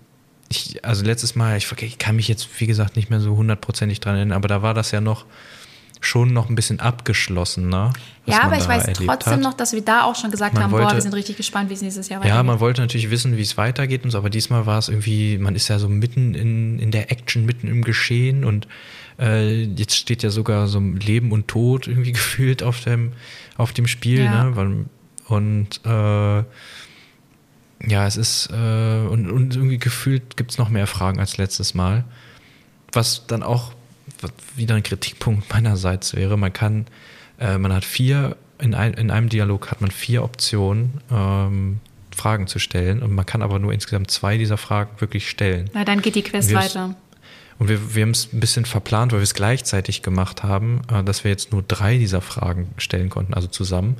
[0.48, 3.98] ich, also letztes Mal, ich, ich kann mich jetzt, wie gesagt, nicht mehr so hundertprozentig
[4.00, 5.24] dran erinnern, aber da war das ja noch
[6.00, 7.92] schon noch ein bisschen abgeschlossener.
[8.24, 9.40] was Ja, aber ich weiß trotzdem hat.
[9.40, 11.70] noch, dass wir da auch schon gesagt Man haben, boah, wollte- wir sind richtig gespannt,
[11.70, 12.46] wie es nächstes Jahr Ja, weitergeht.
[12.46, 15.56] man wollte natürlich wissen, wie es weitergeht und so, aber diesmal war es irgendwie, man
[15.56, 18.68] ist ja so mitten in, in der Action, mitten im Geschehen und
[19.18, 23.12] äh, jetzt steht ja sogar so Leben und Tod irgendwie gefühlt auf dem,
[23.56, 24.44] auf dem Spiel, Ja.
[24.44, 24.86] ne?
[25.26, 26.44] Und äh,
[27.86, 31.74] ja, es ist, äh, und, und irgendwie gefühlt gibt es noch mehr Fragen als letztes
[31.74, 32.04] Mal.
[32.92, 33.72] Was dann auch
[34.56, 36.86] wieder ein Kritikpunkt meinerseits wäre, man kann,
[37.38, 41.80] äh, man hat vier, in, ein, in einem Dialog hat man vier Optionen, ähm,
[42.14, 45.70] Fragen zu stellen und man kann aber nur insgesamt zwei dieser Fragen wirklich stellen.
[45.72, 46.96] Na, dann geht die Quest weiter.
[47.58, 51.04] Und wir, wir haben es ein bisschen verplant, weil wir es gleichzeitig gemacht haben, äh,
[51.04, 53.96] dass wir jetzt nur drei dieser Fragen stellen konnten, also zusammen.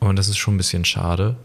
[0.00, 1.36] Und das ist schon ein bisschen schade.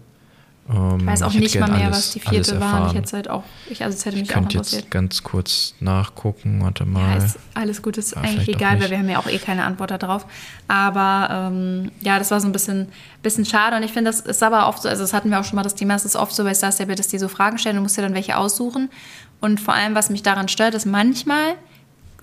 [0.70, 2.88] Ähm, Ich weiß auch hätte nicht mal mehr, alles- was die vierte war.
[2.88, 5.74] Ich hätte halt auch, ich, also es hätte Ich mich auch könnte jetzt ganz kurz
[5.80, 7.18] nachgucken, warte Ja, mal.
[7.18, 9.38] ist alles gut, ist Ja, eigentlich vielleicht auch egal, weil wir haben ja auch eh
[9.38, 10.26] keine Antwort darauf.
[10.68, 12.90] Aber ähm, ja, das war so ein bisschen,
[13.24, 15.46] bisschen schade und ich finde, das ist aber oft so, also das hatten wir auch
[15.46, 17.58] schon mal das Thema, es ist oft so bei Star Stable, dass die so Fragen
[17.58, 18.90] stellen, du musst dir dann welche aussuchen.
[19.40, 21.54] Und vor allem, was mich daran stört, ist manchmal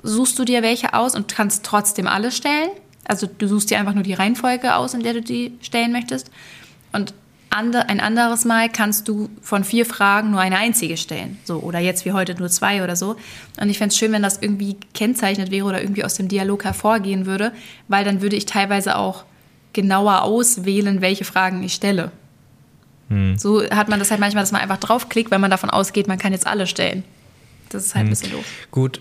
[0.02, 2.68] suchst du dir welche aus und kannst trotzdem alle stellen.
[3.06, 6.30] Also du suchst dir einfach nur die Reihenfolge aus, in der du die stellen möchtest.
[6.92, 7.14] Und
[7.54, 11.38] ande, ein anderes Mal kannst du von vier Fragen nur eine einzige stellen.
[11.44, 13.16] So, oder jetzt wie heute nur zwei oder so.
[13.60, 16.64] Und ich fände es schön, wenn das irgendwie kennzeichnet wäre oder irgendwie aus dem Dialog
[16.64, 17.52] hervorgehen würde,
[17.88, 19.24] weil dann würde ich teilweise auch
[19.72, 22.12] genauer auswählen, welche Fragen ich stelle.
[23.36, 26.18] So hat man das halt manchmal, dass man einfach draufklickt, weil man davon ausgeht, man
[26.18, 27.04] kann jetzt alle stellen.
[27.68, 28.44] Das ist halt ein bisschen doof.
[28.70, 29.00] Gut,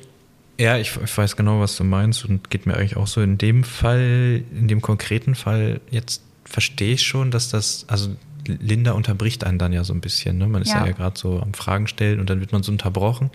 [0.60, 3.22] ja, ich, ich weiß genau, was du meinst und geht mir eigentlich auch so.
[3.22, 8.16] In dem Fall, in dem konkreten Fall, jetzt verstehe ich schon, dass das, also
[8.48, 10.38] Linda unterbricht einen dann ja so ein bisschen.
[10.38, 10.48] Ne?
[10.48, 10.88] Man ist ja, Ja.
[10.88, 13.30] ja gerade so am Fragen stellen und dann wird man so unterbrochen.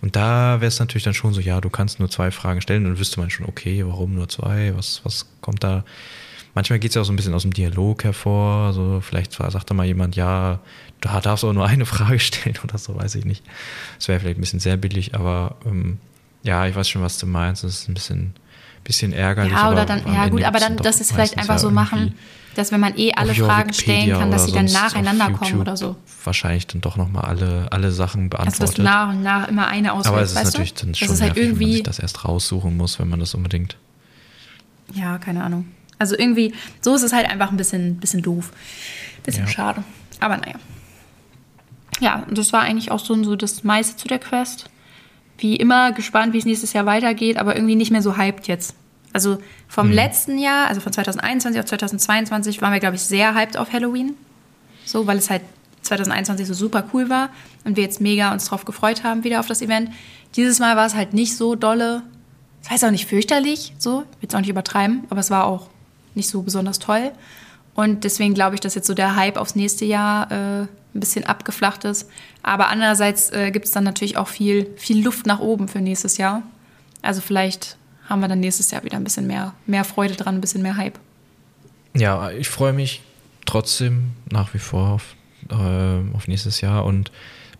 [0.00, 2.84] Und da wäre es natürlich dann schon so, ja, du kannst nur zwei Fragen stellen
[2.84, 5.84] und dann wüsste man schon, okay, warum nur zwei, was, was kommt da
[6.54, 8.72] manchmal geht es ja auch so ein bisschen aus dem Dialog hervor.
[8.72, 10.60] So, vielleicht sagt da mal jemand, ja,
[11.00, 13.44] da darfst du auch nur eine Frage stellen oder so, weiß ich nicht.
[13.98, 15.98] Das wäre vielleicht ein bisschen sehr billig, aber ähm,
[16.42, 17.64] ja, ich weiß schon, was du meinst.
[17.64, 18.34] Das ist ein bisschen,
[18.84, 19.52] bisschen ärgerlich.
[19.52, 22.14] Ja, oder dann, ja gut, aber dann, dass es vielleicht einfach so machen,
[22.54, 25.96] dass wenn man eh alle Fragen stellen kann, dass sie dann nacheinander kommen oder so.
[26.22, 28.60] Wahrscheinlich dann doch nochmal alle, alle Sachen beantwortet.
[28.62, 30.86] Also dass nach und nach immer eine auswählt, Aber es ist natürlich du?
[30.86, 33.76] dann schon halt nervig, wenn man sich das erst raussuchen muss, wenn man das unbedingt...
[34.92, 35.66] Ja, keine Ahnung.
[35.98, 38.52] Also irgendwie, so ist es halt einfach ein bisschen, bisschen doof.
[39.22, 39.50] Bisschen ja.
[39.50, 39.84] schade.
[40.20, 40.56] Aber naja.
[42.00, 44.68] Ja, und das war eigentlich auch so, so das meiste zu der Quest
[45.38, 48.74] wie immer gespannt, wie es nächstes Jahr weitergeht, aber irgendwie nicht mehr so hyped jetzt.
[49.14, 49.92] Also vom mhm.
[49.94, 54.14] letzten Jahr, also von 2021 auf 2022, waren wir, glaube ich, sehr hyped auf Halloween.
[54.84, 55.42] So, weil es halt
[55.82, 57.30] 2021 so super cool war
[57.64, 59.90] und wir jetzt mega uns drauf gefreut haben, wieder auf das Event.
[60.34, 62.02] Dieses Mal war es halt nicht so dolle.
[62.62, 65.44] Das heißt auch nicht fürchterlich, so, ich will es auch nicht übertreiben, aber es war
[65.44, 65.68] auch
[66.14, 67.12] nicht so besonders toll.
[67.74, 71.24] Und deswegen glaube ich, dass jetzt so der Hype aufs nächste Jahr äh, ein bisschen
[71.24, 72.08] abgeflacht ist.
[72.42, 76.16] Aber andererseits äh, gibt es dann natürlich auch viel, viel Luft nach oben für nächstes
[76.16, 76.42] Jahr.
[77.02, 77.76] Also vielleicht
[78.08, 80.76] haben wir dann nächstes Jahr wieder ein bisschen mehr, mehr Freude dran, ein bisschen mehr
[80.76, 80.98] Hype.
[81.94, 83.02] Ja, ich freue mich
[83.46, 85.14] trotzdem nach wie vor auf,
[85.50, 87.10] äh, auf nächstes Jahr und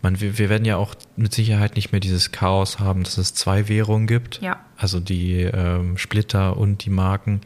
[0.02, 3.33] man, wir, wir, werden ja auch mit Sicherheit nicht mehr dieses Chaos haben, dass es
[3.33, 4.40] zwei Währungen gibt.
[4.42, 4.61] Ja.
[4.76, 7.40] Also die ähm, Splitter und die Marken.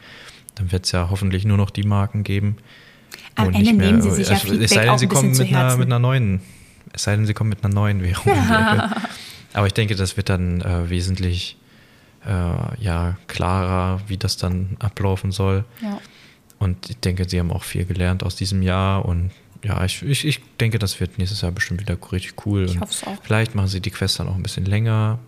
[0.56, 2.56] Dann wird es ja hoffentlich nur noch die Marken geben.
[3.36, 5.54] Am Ende mehr, nehmen sie sich also, ja Feedback Es sei denn, sie kommen mit
[5.54, 6.40] einer, mit einer neuen,
[6.92, 8.34] es sei denn, sie kommen mit einer neuen Währung.
[8.34, 8.92] Ja.
[9.52, 11.56] Aber ich denke, das wird dann äh, wesentlich
[12.26, 15.64] äh, ja, klarer, wie das dann ablaufen soll.
[15.82, 16.00] Ja.
[16.58, 19.30] Und ich denke, sie haben auch viel gelernt aus diesem Jahr und
[19.64, 22.64] ja, ich, ich, ich denke, das wird nächstes Jahr bestimmt wieder richtig cool.
[22.64, 23.16] Ich hoffe es auch.
[23.22, 25.18] Vielleicht machen sie die Quest dann auch ein bisschen länger.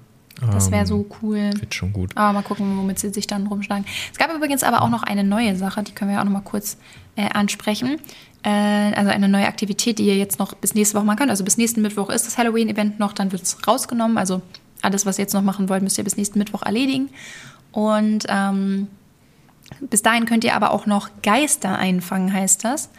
[0.53, 1.51] Das wäre so cool.
[1.59, 2.17] Wird schon gut.
[2.17, 3.85] Aber mal gucken, womit sie sich dann rumschlagen.
[4.11, 6.41] Es gab übrigens aber auch noch eine neue Sache, die können wir auch noch mal
[6.41, 6.79] kurz
[7.17, 7.99] äh, ansprechen.
[8.43, 8.49] Äh,
[8.95, 11.31] also eine neue Aktivität, die ihr jetzt noch bis nächste Woche machen könnt.
[11.31, 14.17] Also bis nächsten Mittwoch ist das Halloween-Event noch, dann wird es rausgenommen.
[14.17, 14.41] Also
[14.83, 17.11] alles, was ihr jetzt noch machen wollt, müsst ihr bis nächsten Mittwoch erledigen.
[17.73, 18.89] Und ähm,
[19.81, 22.91] bis dahin könnt ihr aber auch noch Geister einfangen, heißt das.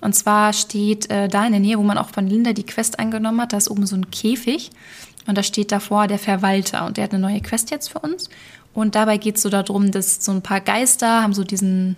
[0.00, 2.98] Und zwar steht äh, da in der Nähe, wo man auch von Linda die Quest
[2.98, 4.70] eingenommen hat, da ist oben so ein Käfig.
[5.26, 8.30] Und da steht davor der Verwalter und der hat eine neue Quest jetzt für uns.
[8.72, 11.96] Und dabei geht es so darum, dass so ein paar Geister haben so diesen,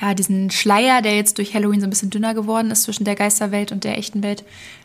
[0.00, 3.16] ja, diesen Schleier, der jetzt durch Halloween so ein bisschen dünner geworden ist zwischen der
[3.16, 4.44] Geisterwelt und der echten Welt,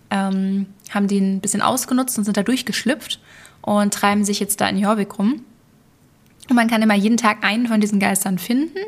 [0.09, 3.19] ähm, haben den ein bisschen ausgenutzt und sind da durchgeschlüpft
[3.61, 5.41] und treiben sich jetzt da in Jorvik rum.
[6.49, 8.79] Und man kann immer jeden Tag einen von diesen Geistern finden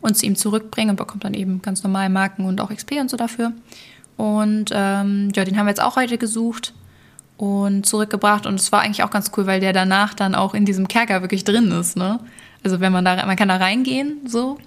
[0.00, 3.10] und zu ihm zurückbringen und bekommt dann eben ganz normal Marken und auch XP und
[3.10, 3.52] so dafür.
[4.16, 6.74] Und ähm, ja, den haben wir jetzt auch heute gesucht
[7.36, 8.46] und zurückgebracht.
[8.46, 11.20] Und es war eigentlich auch ganz cool, weil der danach dann auch in diesem Kerker
[11.22, 11.96] wirklich drin ist.
[11.96, 12.20] Ne?
[12.62, 14.58] Also wenn man da, man kann da reingehen so.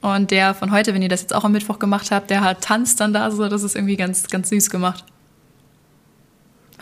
[0.00, 2.60] Und der von heute, wenn ihr das jetzt auch am Mittwoch gemacht habt, der hat
[2.60, 3.48] tanzt dann da so.
[3.48, 5.04] Das ist irgendwie ganz, ganz süß gemacht.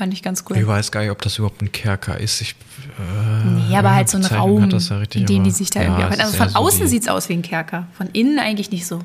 [0.02, 0.56] Fand ich ganz cool.
[0.56, 2.40] Ich weiß gar nicht, ob das überhaupt ein Kerker ist.
[2.40, 2.56] Ich,
[2.98, 5.86] äh, nee, aber halt so ein Raum, ja richtig, in dem die sich da ja,
[5.86, 6.24] irgendwie auch.
[6.24, 8.98] Also von außen so sieht es aus wie ein Kerker, von innen eigentlich nicht so.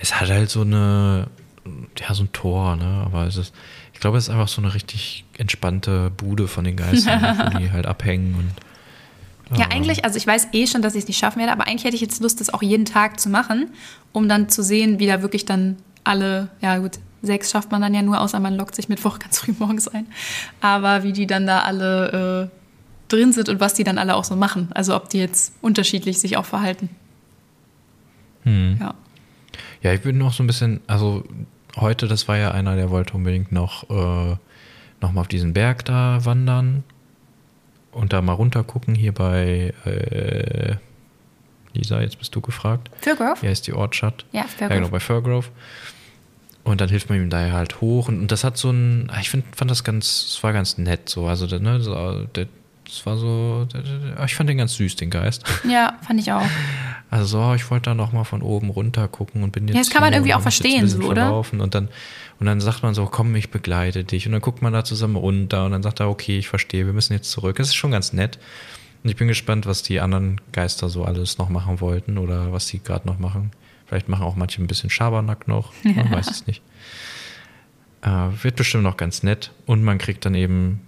[0.00, 1.26] Es hat halt so eine,
[1.98, 3.02] ja, so ein Tor, ne?
[3.04, 3.52] Aber es ist,
[3.92, 7.20] ich glaube, es ist einfach so eine richtig entspannte Bude von den Geistern,
[7.52, 9.58] wo die halt abhängen und.
[9.58, 11.84] Ja, eigentlich, also ich weiß eh schon, dass ich es nicht schaffen werde, aber eigentlich
[11.84, 13.72] hätte ich jetzt Lust, das auch jeden Tag zu machen,
[14.12, 17.94] um dann zu sehen, wie da wirklich dann alle, ja gut, sechs schafft man dann
[17.94, 20.06] ja nur, außer man lockt sich Mittwoch ganz früh morgens ein.
[20.60, 22.56] Aber wie die dann da alle äh,
[23.08, 24.68] drin sind und was die dann alle auch so machen.
[24.74, 26.88] Also ob die jetzt unterschiedlich sich auch verhalten.
[28.44, 28.78] Hm.
[28.80, 28.94] Ja.
[29.82, 31.24] Ja, ich bin noch so ein bisschen, also
[31.76, 34.36] heute, das war ja einer, der wollte unbedingt noch, äh,
[35.00, 36.84] noch mal auf diesen Berg da wandern
[37.92, 40.76] und da mal runter gucken hier bei äh,
[41.72, 42.90] Lisa, jetzt bist du gefragt.
[43.00, 43.40] Fairgrove?
[43.40, 44.26] Hier ist die Ortschaft.
[44.32, 44.70] Ja, Fairgrove.
[44.70, 45.48] Ja, genau, bei Fairgrove.
[46.62, 48.08] Und dann hilft man ihm da halt hoch.
[48.08, 51.08] Und, und das hat so ein, ich find, fand das ganz, es war ganz nett
[51.08, 51.26] so.
[51.26, 52.46] Also, ne, so, der,
[52.84, 53.66] das war so,
[54.24, 55.44] ich fand den ganz süß, den Geist.
[55.68, 56.42] Ja, fand ich auch.
[57.10, 59.74] Also ich wollte da noch mal von oben runter gucken und bin jetzt.
[59.74, 61.36] Ja, das kann man irgendwie auch verstehen, so, oder?
[61.36, 61.88] Und dann,
[62.38, 64.26] und dann sagt man so, komm, ich begleite dich.
[64.26, 66.92] Und dann guckt man da zusammen runter und dann sagt er, okay, ich verstehe, wir
[66.92, 67.56] müssen jetzt zurück.
[67.56, 68.38] Das ist schon ganz nett.
[69.02, 72.68] Und ich bin gespannt, was die anderen Geister so alles noch machen wollten oder was
[72.68, 73.50] sie gerade noch machen.
[73.90, 75.72] Vielleicht machen auch manche ein bisschen Schabernack noch.
[75.82, 76.62] Man weiß es nicht.
[78.02, 79.50] Äh, wird bestimmt noch ganz nett.
[79.66, 80.82] Und man kriegt dann eben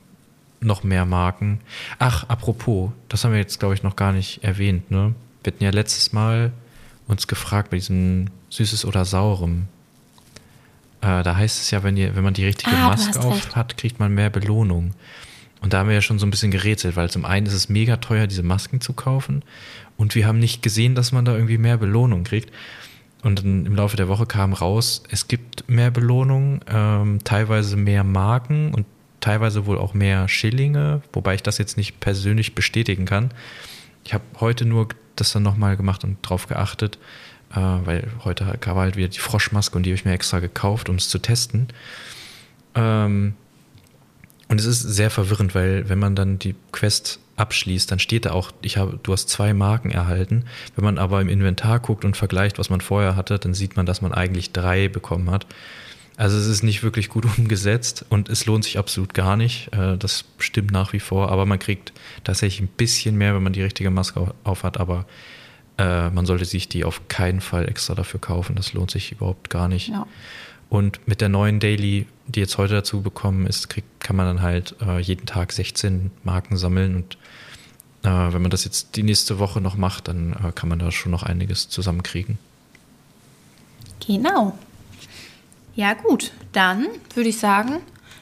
[0.60, 1.58] noch mehr Marken.
[1.98, 4.92] Ach, apropos, das haben wir jetzt, glaube ich, noch gar nicht erwähnt.
[4.92, 5.16] Ne?
[5.42, 6.52] Wir hatten ja letztes Mal
[7.08, 9.66] uns gefragt bei diesem Süßes oder Saurem.
[11.00, 13.76] Äh, da heißt es ja, wenn, ihr, wenn man die richtige ah, Maske auf hat,
[13.76, 14.94] kriegt man mehr Belohnung.
[15.60, 17.68] Und da haben wir ja schon so ein bisschen gerätselt, weil zum einen ist es
[17.68, 19.42] mega teuer, diese Masken zu kaufen.
[19.96, 22.52] Und wir haben nicht gesehen, dass man da irgendwie mehr Belohnung kriegt.
[23.22, 28.02] Und dann im Laufe der Woche kam raus, es gibt mehr Belohnungen, ähm, teilweise mehr
[28.02, 28.85] Marken und
[29.20, 33.30] teilweise wohl auch mehr Schillinge, wobei ich das jetzt nicht persönlich bestätigen kann.
[34.04, 36.98] Ich habe heute nur das dann nochmal gemacht und drauf geachtet,
[37.52, 40.88] äh, weil heute war halt wieder die Froschmaske und die habe ich mir extra gekauft,
[40.88, 41.68] um es zu testen.
[42.74, 43.35] Ähm,
[44.48, 48.32] und es ist sehr verwirrend, weil wenn man dann die Quest abschließt, dann steht da
[48.32, 50.44] auch, ich habe, du hast zwei Marken erhalten.
[50.76, 53.86] Wenn man aber im Inventar guckt und vergleicht, was man vorher hatte, dann sieht man,
[53.86, 55.46] dass man eigentlich drei bekommen hat.
[56.16, 59.72] Also es ist nicht wirklich gut umgesetzt und es lohnt sich absolut gar nicht.
[59.72, 61.92] Äh, das stimmt nach wie vor, aber man kriegt
[62.24, 65.06] tatsächlich ein bisschen mehr, wenn man die richtige Maske auf hat, aber
[65.78, 68.56] äh, man sollte sich die auf keinen Fall extra dafür kaufen.
[68.56, 69.88] Das lohnt sich überhaupt gar nicht.
[69.88, 70.06] Ja.
[70.72, 74.40] Und mit der neuen Daily, die jetzt heute dazu bekommen ist, kriegt, kann man dann
[74.40, 76.96] halt äh, jeden Tag 16 Marken sammeln.
[76.96, 77.18] Und
[78.04, 80.90] äh, wenn man das jetzt die nächste Woche noch macht, dann äh, kann man da
[80.90, 82.38] schon noch einiges zusammenkriegen.
[84.06, 84.56] Genau.
[85.74, 86.32] Ja, gut.
[86.52, 87.80] Dann würde ich sagen,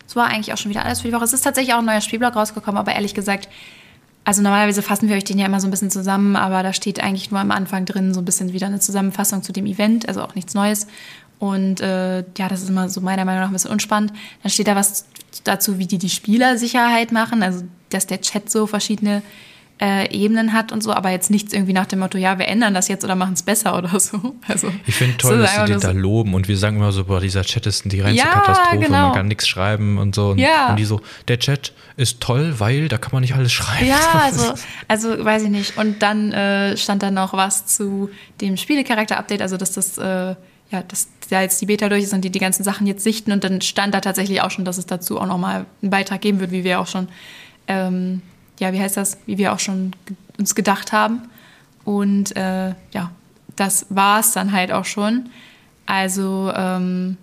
[0.08, 1.22] es war eigentlich auch schon wieder alles für die Woche.
[1.22, 3.48] Es ist tatsächlich auch ein neuer Spielblock rausgekommen, aber ehrlich gesagt,
[4.24, 6.98] also normalerweise fassen wir euch den ja immer so ein bisschen zusammen, aber da steht
[7.00, 10.22] eigentlich nur am Anfang drin so ein bisschen wieder eine Zusammenfassung zu dem Event, also
[10.22, 10.88] auch nichts Neues.
[11.40, 14.12] Und äh, ja, das ist immer so meiner Meinung nach ein bisschen unspannend.
[14.42, 15.07] Dann steht da was
[15.42, 19.22] dazu, wie die die Spielersicherheit machen, also dass der Chat so verschiedene
[19.81, 22.74] äh, Ebenen hat und so, aber jetzt nichts irgendwie nach dem Motto, ja, wir ändern
[22.74, 24.37] das jetzt oder machen es besser oder so.
[24.48, 26.92] Also, ich finde toll, so dass sie den so da loben und wir sagen immer
[26.92, 29.07] so, boah, dieser Chat ist die reinste ja, Katastrophe, genau.
[29.07, 30.31] man kann nichts schreiben und so.
[30.31, 30.70] Und, ja.
[30.70, 33.87] und die so, der Chat ist toll, weil da kann man nicht alles schreiben.
[33.87, 34.55] Ja, also,
[34.88, 35.79] also weiß ich nicht.
[35.79, 40.35] Und dann äh, stand da noch was zu dem Spielecharakter-Update, also dass das äh,
[40.70, 43.33] ja, dass da jetzt die Beta durch ist und die die ganzen Sachen jetzt sichten
[43.33, 46.40] und dann stand da tatsächlich auch schon, dass es dazu auch nochmal einen Beitrag geben
[46.40, 47.09] wird, wie wir auch schon,
[47.66, 48.22] ähm,
[48.59, 49.92] ja, wie heißt das, wie wir auch schon
[50.38, 51.22] uns gedacht haben.
[51.85, 53.11] Und äh, ja,
[53.56, 55.28] das war es dann halt auch schon.
[55.87, 57.16] Also, ähm,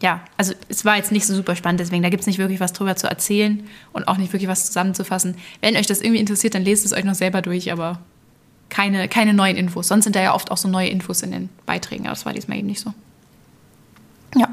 [0.00, 2.60] ja, also es war jetzt nicht so super spannend, deswegen da gibt es nicht wirklich
[2.60, 5.36] was drüber zu erzählen und auch nicht wirklich was zusammenzufassen.
[5.60, 8.00] Wenn euch das irgendwie interessiert, dann lest es euch noch selber durch, aber
[8.74, 9.86] keine, keine neuen Infos.
[9.88, 12.32] Sonst sind da ja oft auch so neue Infos in den Beiträgen, aber das war
[12.32, 12.92] diesmal eben nicht so.
[14.34, 14.48] Ja.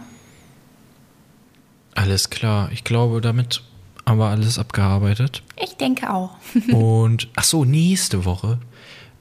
[1.96, 2.70] Alles klar.
[2.72, 3.64] Ich glaube, damit
[4.06, 5.42] haben wir alles abgearbeitet.
[5.60, 6.36] Ich denke auch.
[6.72, 8.60] Und ach so, nächste Woche.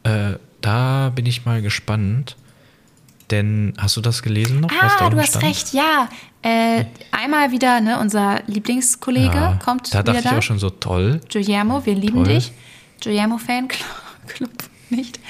[0.02, 2.36] Äh, da bin ich mal gespannt.
[3.30, 4.70] Denn hast du das gelesen noch?
[4.70, 5.44] Ah, du hast stand?
[5.44, 6.08] recht, ja.
[6.42, 9.94] Äh, einmal wieder, ne, unser Lieblingskollege ja, kommt.
[9.94, 11.20] Da dachte ich auch schon so toll.
[11.32, 12.34] Guillermo, wir lieben toll.
[12.34, 12.52] dich.
[13.02, 14.50] Guillermo Fanclub.
[14.90, 15.20] nicht.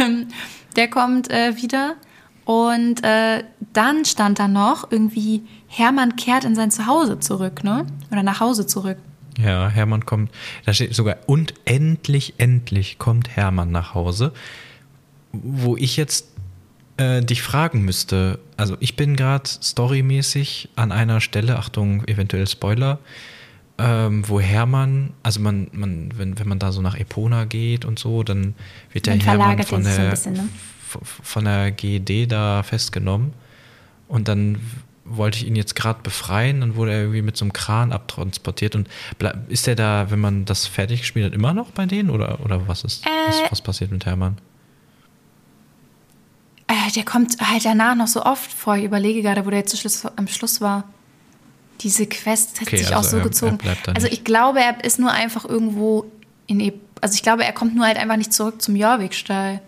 [0.00, 0.28] Ähm,
[0.76, 1.96] der kommt äh, wieder.
[2.44, 7.86] Und äh, dann stand da noch irgendwie, Hermann kehrt in sein Zuhause zurück, ne?
[8.10, 8.98] Oder nach Hause zurück.
[9.38, 10.30] Ja, Hermann kommt,
[10.66, 14.32] da steht sogar, und endlich, endlich kommt Hermann nach Hause.
[15.32, 16.26] Wo ich jetzt
[16.98, 22.98] äh, dich fragen müsste, also ich bin gerade storymäßig an einer Stelle, Achtung, eventuell Spoiler,
[23.78, 27.98] ähm, wo Hermann, also man, man, wenn, wenn man da so nach Epona geht und
[27.98, 28.54] so, dann
[28.92, 30.48] wird der Hermann von der, bisschen, ne?
[31.02, 33.32] von der GED da festgenommen.
[34.08, 34.58] Und dann
[35.04, 38.76] wollte ich ihn jetzt gerade befreien, dann wurde er irgendwie mit so einem Kran abtransportiert.
[38.76, 38.88] Und
[39.48, 42.10] ist der da, wenn man das fertig gespielt hat, immer noch bei denen?
[42.10, 44.36] Oder, oder was ist, äh, was, was passiert mit Hermann?
[46.68, 48.76] Äh, der kommt halt danach noch so oft vor.
[48.76, 50.84] Ich überlege gerade, wo der jetzt am Schluss war
[51.80, 53.58] diese Quest hat okay, sich also auch so er, gezogen.
[53.64, 56.10] Er also ich glaube, er ist nur einfach irgendwo
[56.46, 56.60] in.
[56.60, 59.60] E also ich glaube, er kommt nur halt einfach nicht zurück zum Jorvik-Stall.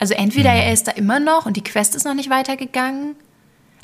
[0.00, 0.58] Also entweder hm.
[0.58, 3.14] er ist da immer noch und die Quest ist noch nicht weitergegangen.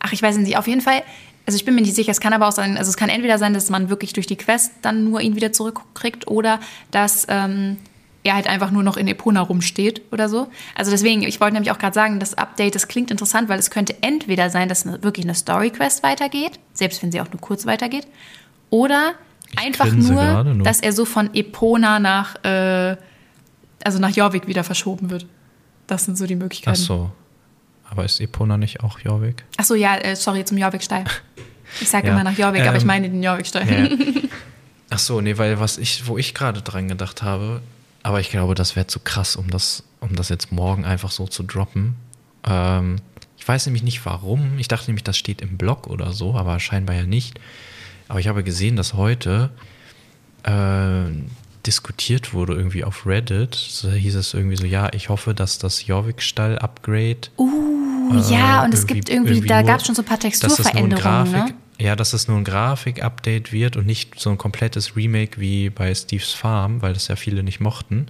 [0.00, 0.57] Ach, ich weiß nicht.
[0.57, 1.02] Auf jeden Fall.
[1.46, 2.11] Also ich bin mir nicht sicher.
[2.11, 2.76] Es kann aber auch sein.
[2.76, 5.52] Also es kann entweder sein, dass man wirklich durch die Quest dann nur ihn wieder
[5.52, 6.59] zurückkriegt oder
[6.90, 7.76] dass ähm,
[8.24, 10.48] er halt einfach nur noch in Epona rumsteht oder so.
[10.74, 13.70] Also deswegen, ich wollte nämlich auch gerade sagen, das Update, das klingt interessant, weil es
[13.70, 18.06] könnte entweder sein, dass wirklich eine Story-Quest weitergeht, selbst wenn sie auch nur kurz weitergeht,
[18.70, 19.12] oder
[19.52, 22.96] ich einfach nur, nur, dass er so von Epona nach, äh,
[23.84, 25.26] also nach Jorvik wieder verschoben wird.
[25.87, 26.78] Das sind so die Möglichkeiten.
[26.80, 27.10] Ach so.
[27.90, 29.44] Aber ist Epona nicht auch Jorvik?
[29.58, 31.05] Ach so, ja, äh, sorry, zum Jorvik-Steil.
[31.82, 32.14] Ich sage ja.
[32.14, 33.90] immer nach Jorvik, ähm, aber ich ähm, meine den Jorvik-Steil.
[33.90, 34.20] Ja.
[34.90, 37.61] Ach so, nee, weil was ich, wo ich gerade dran gedacht habe,
[38.05, 41.26] aber ich glaube, das wäre zu krass, um das, um das jetzt morgen einfach so
[41.26, 41.96] zu droppen.
[42.46, 42.96] Ähm,
[43.38, 44.59] ich weiß nämlich nicht warum.
[44.59, 47.40] Ich dachte nämlich, das steht im Blog oder so, aber scheinbar ja nicht.
[48.07, 49.50] Aber ich habe gesehen, dass heute
[50.42, 51.07] äh,
[51.64, 53.55] diskutiert wurde irgendwie auf Reddit.
[53.55, 57.28] So hieß es irgendwie so, ja, ich hoffe, dass das Jorvik-Stall-Upgrade.
[57.38, 60.20] Uh, äh, ja, und es gibt irgendwie, irgendwie da gab es schon so ein paar
[60.20, 60.98] Texturveränderungen.
[60.98, 61.55] Grafik, ne?
[61.79, 65.93] Ja, dass es nur ein Grafik-Update wird und nicht so ein komplettes Remake wie bei
[65.95, 68.07] Steve's Farm, weil das ja viele nicht mochten.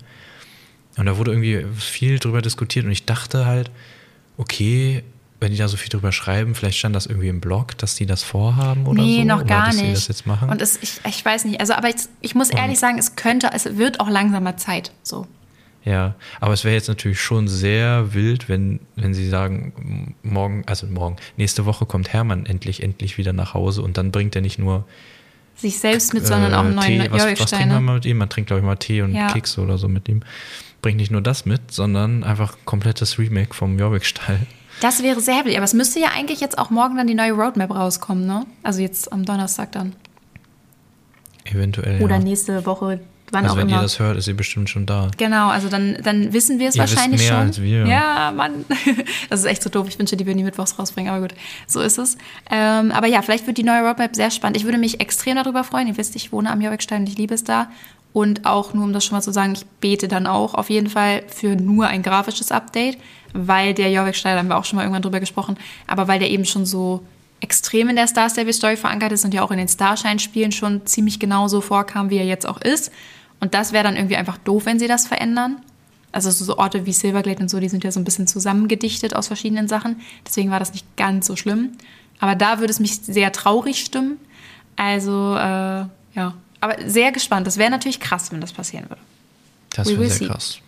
[0.97, 3.71] Und da wurde irgendwie viel drüber diskutiert und ich dachte halt,
[4.37, 5.03] okay,
[5.41, 8.07] wenn die da so viel drüber schreiben, vielleicht stand das irgendwie im Blog, dass die
[8.07, 9.25] das vorhaben oder nee, so.
[9.25, 10.09] noch oder gar dass nicht.
[10.09, 10.49] Jetzt machen.
[10.49, 11.61] Und es, ich, ich weiß nicht.
[11.61, 14.93] Also, aber ich, ich muss ehrlich sagen, es könnte, es wird auch langsamer Zeit.
[15.03, 15.27] So.
[15.85, 20.87] Ja, aber es wäre jetzt natürlich schon sehr wild, wenn, wenn sie sagen, morgen, also
[20.87, 24.59] morgen, nächste Woche kommt Hermann endlich, endlich wieder nach Hause und dann bringt er nicht
[24.59, 24.87] nur
[25.57, 28.07] Sich selbst mit, sondern äh, auch einen neuen Tee, was, was trinkt man mal mit
[28.07, 28.16] ihm?
[28.16, 29.30] Man trinkt, glaube ich, mal Tee und Ja.
[29.30, 30.22] Kekse oder so mit ihm.
[30.80, 34.41] Bringt nicht nur das mit, sondern einfach komplettes Remake vom Jorvik-Stall.
[34.80, 35.57] Das wäre sehr wild.
[35.57, 38.47] Aber es müsste ja eigentlich jetzt auch morgen dann die neue Roadmap rauskommen, ne?
[38.62, 39.95] Also jetzt am Donnerstag dann.
[41.45, 42.03] Eventuell.
[42.03, 42.22] Oder ja.
[42.22, 43.01] nächste Woche,
[43.31, 43.79] wann Also wenn immer.
[43.79, 45.09] ihr das hört, ist sie bestimmt schon da.
[45.16, 47.47] Genau, also dann, dann wissen wir es Ihr wisst wahrscheinlich mehr schon.
[47.47, 47.87] als wir.
[47.87, 48.64] Ja, Mann.
[49.31, 49.87] Das ist echt so doof.
[49.89, 51.35] Ich wünschte, die würden die Mittwochs rausbringen, aber gut,
[51.66, 52.16] so ist es.
[52.51, 54.57] Ähm, aber ja, vielleicht wird die neue Roadmap sehr spannend.
[54.57, 55.89] Ich würde mich extrem darüber freuen.
[55.89, 57.68] Ihr wisst, ich wohne am Jorvikstein und ich liebe es da.
[58.12, 60.89] Und auch nur, um das schon mal zu sagen, ich bete dann auch auf jeden
[60.89, 62.97] Fall für nur ein grafisches Update,
[63.33, 65.57] weil der Jorvikstein, da haben wir auch schon mal irgendwann drüber gesprochen,
[65.89, 67.03] aber weil der eben schon so
[67.41, 70.87] extrem in der Star Stable Story verankert ist und ja auch in den Starshine-Spielen schon
[70.87, 72.91] ziemlich genau so vorkam, wie er jetzt auch ist.
[73.41, 75.57] Und das wäre dann irgendwie einfach doof, wenn sie das verändern.
[76.12, 79.26] Also so Orte wie Silverglade und so, die sind ja so ein bisschen zusammengedichtet aus
[79.26, 80.01] verschiedenen Sachen.
[80.26, 81.72] Deswegen war das nicht ganz so schlimm.
[82.20, 84.18] Aber da würde es mich sehr traurig stimmen.
[84.76, 86.35] Also, äh, ja.
[86.61, 87.47] Aber sehr gespannt.
[87.47, 89.03] Das wäre natürlich krass, wenn das passieren würde.
[89.70, 90.26] Das wäre sehr see.
[90.26, 90.59] krass.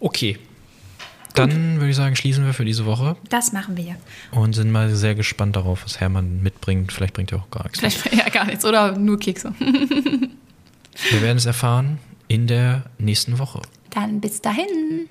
[0.00, 0.38] Okay.
[1.34, 3.96] Dann würde ich sagen, schließen wir für diese Woche Das machen wir.
[4.32, 6.92] und sind mal sehr gespannt darauf, was Hermann mitbringt.
[6.92, 7.78] Vielleicht bringt er auch gar nichts.
[7.80, 8.64] Vielleicht ja gar nichts.
[8.64, 9.52] Oder nur Kekse.
[9.58, 13.60] Wir werden es erfahren in der nächsten Woche.
[13.90, 15.08] Dann bis dahin.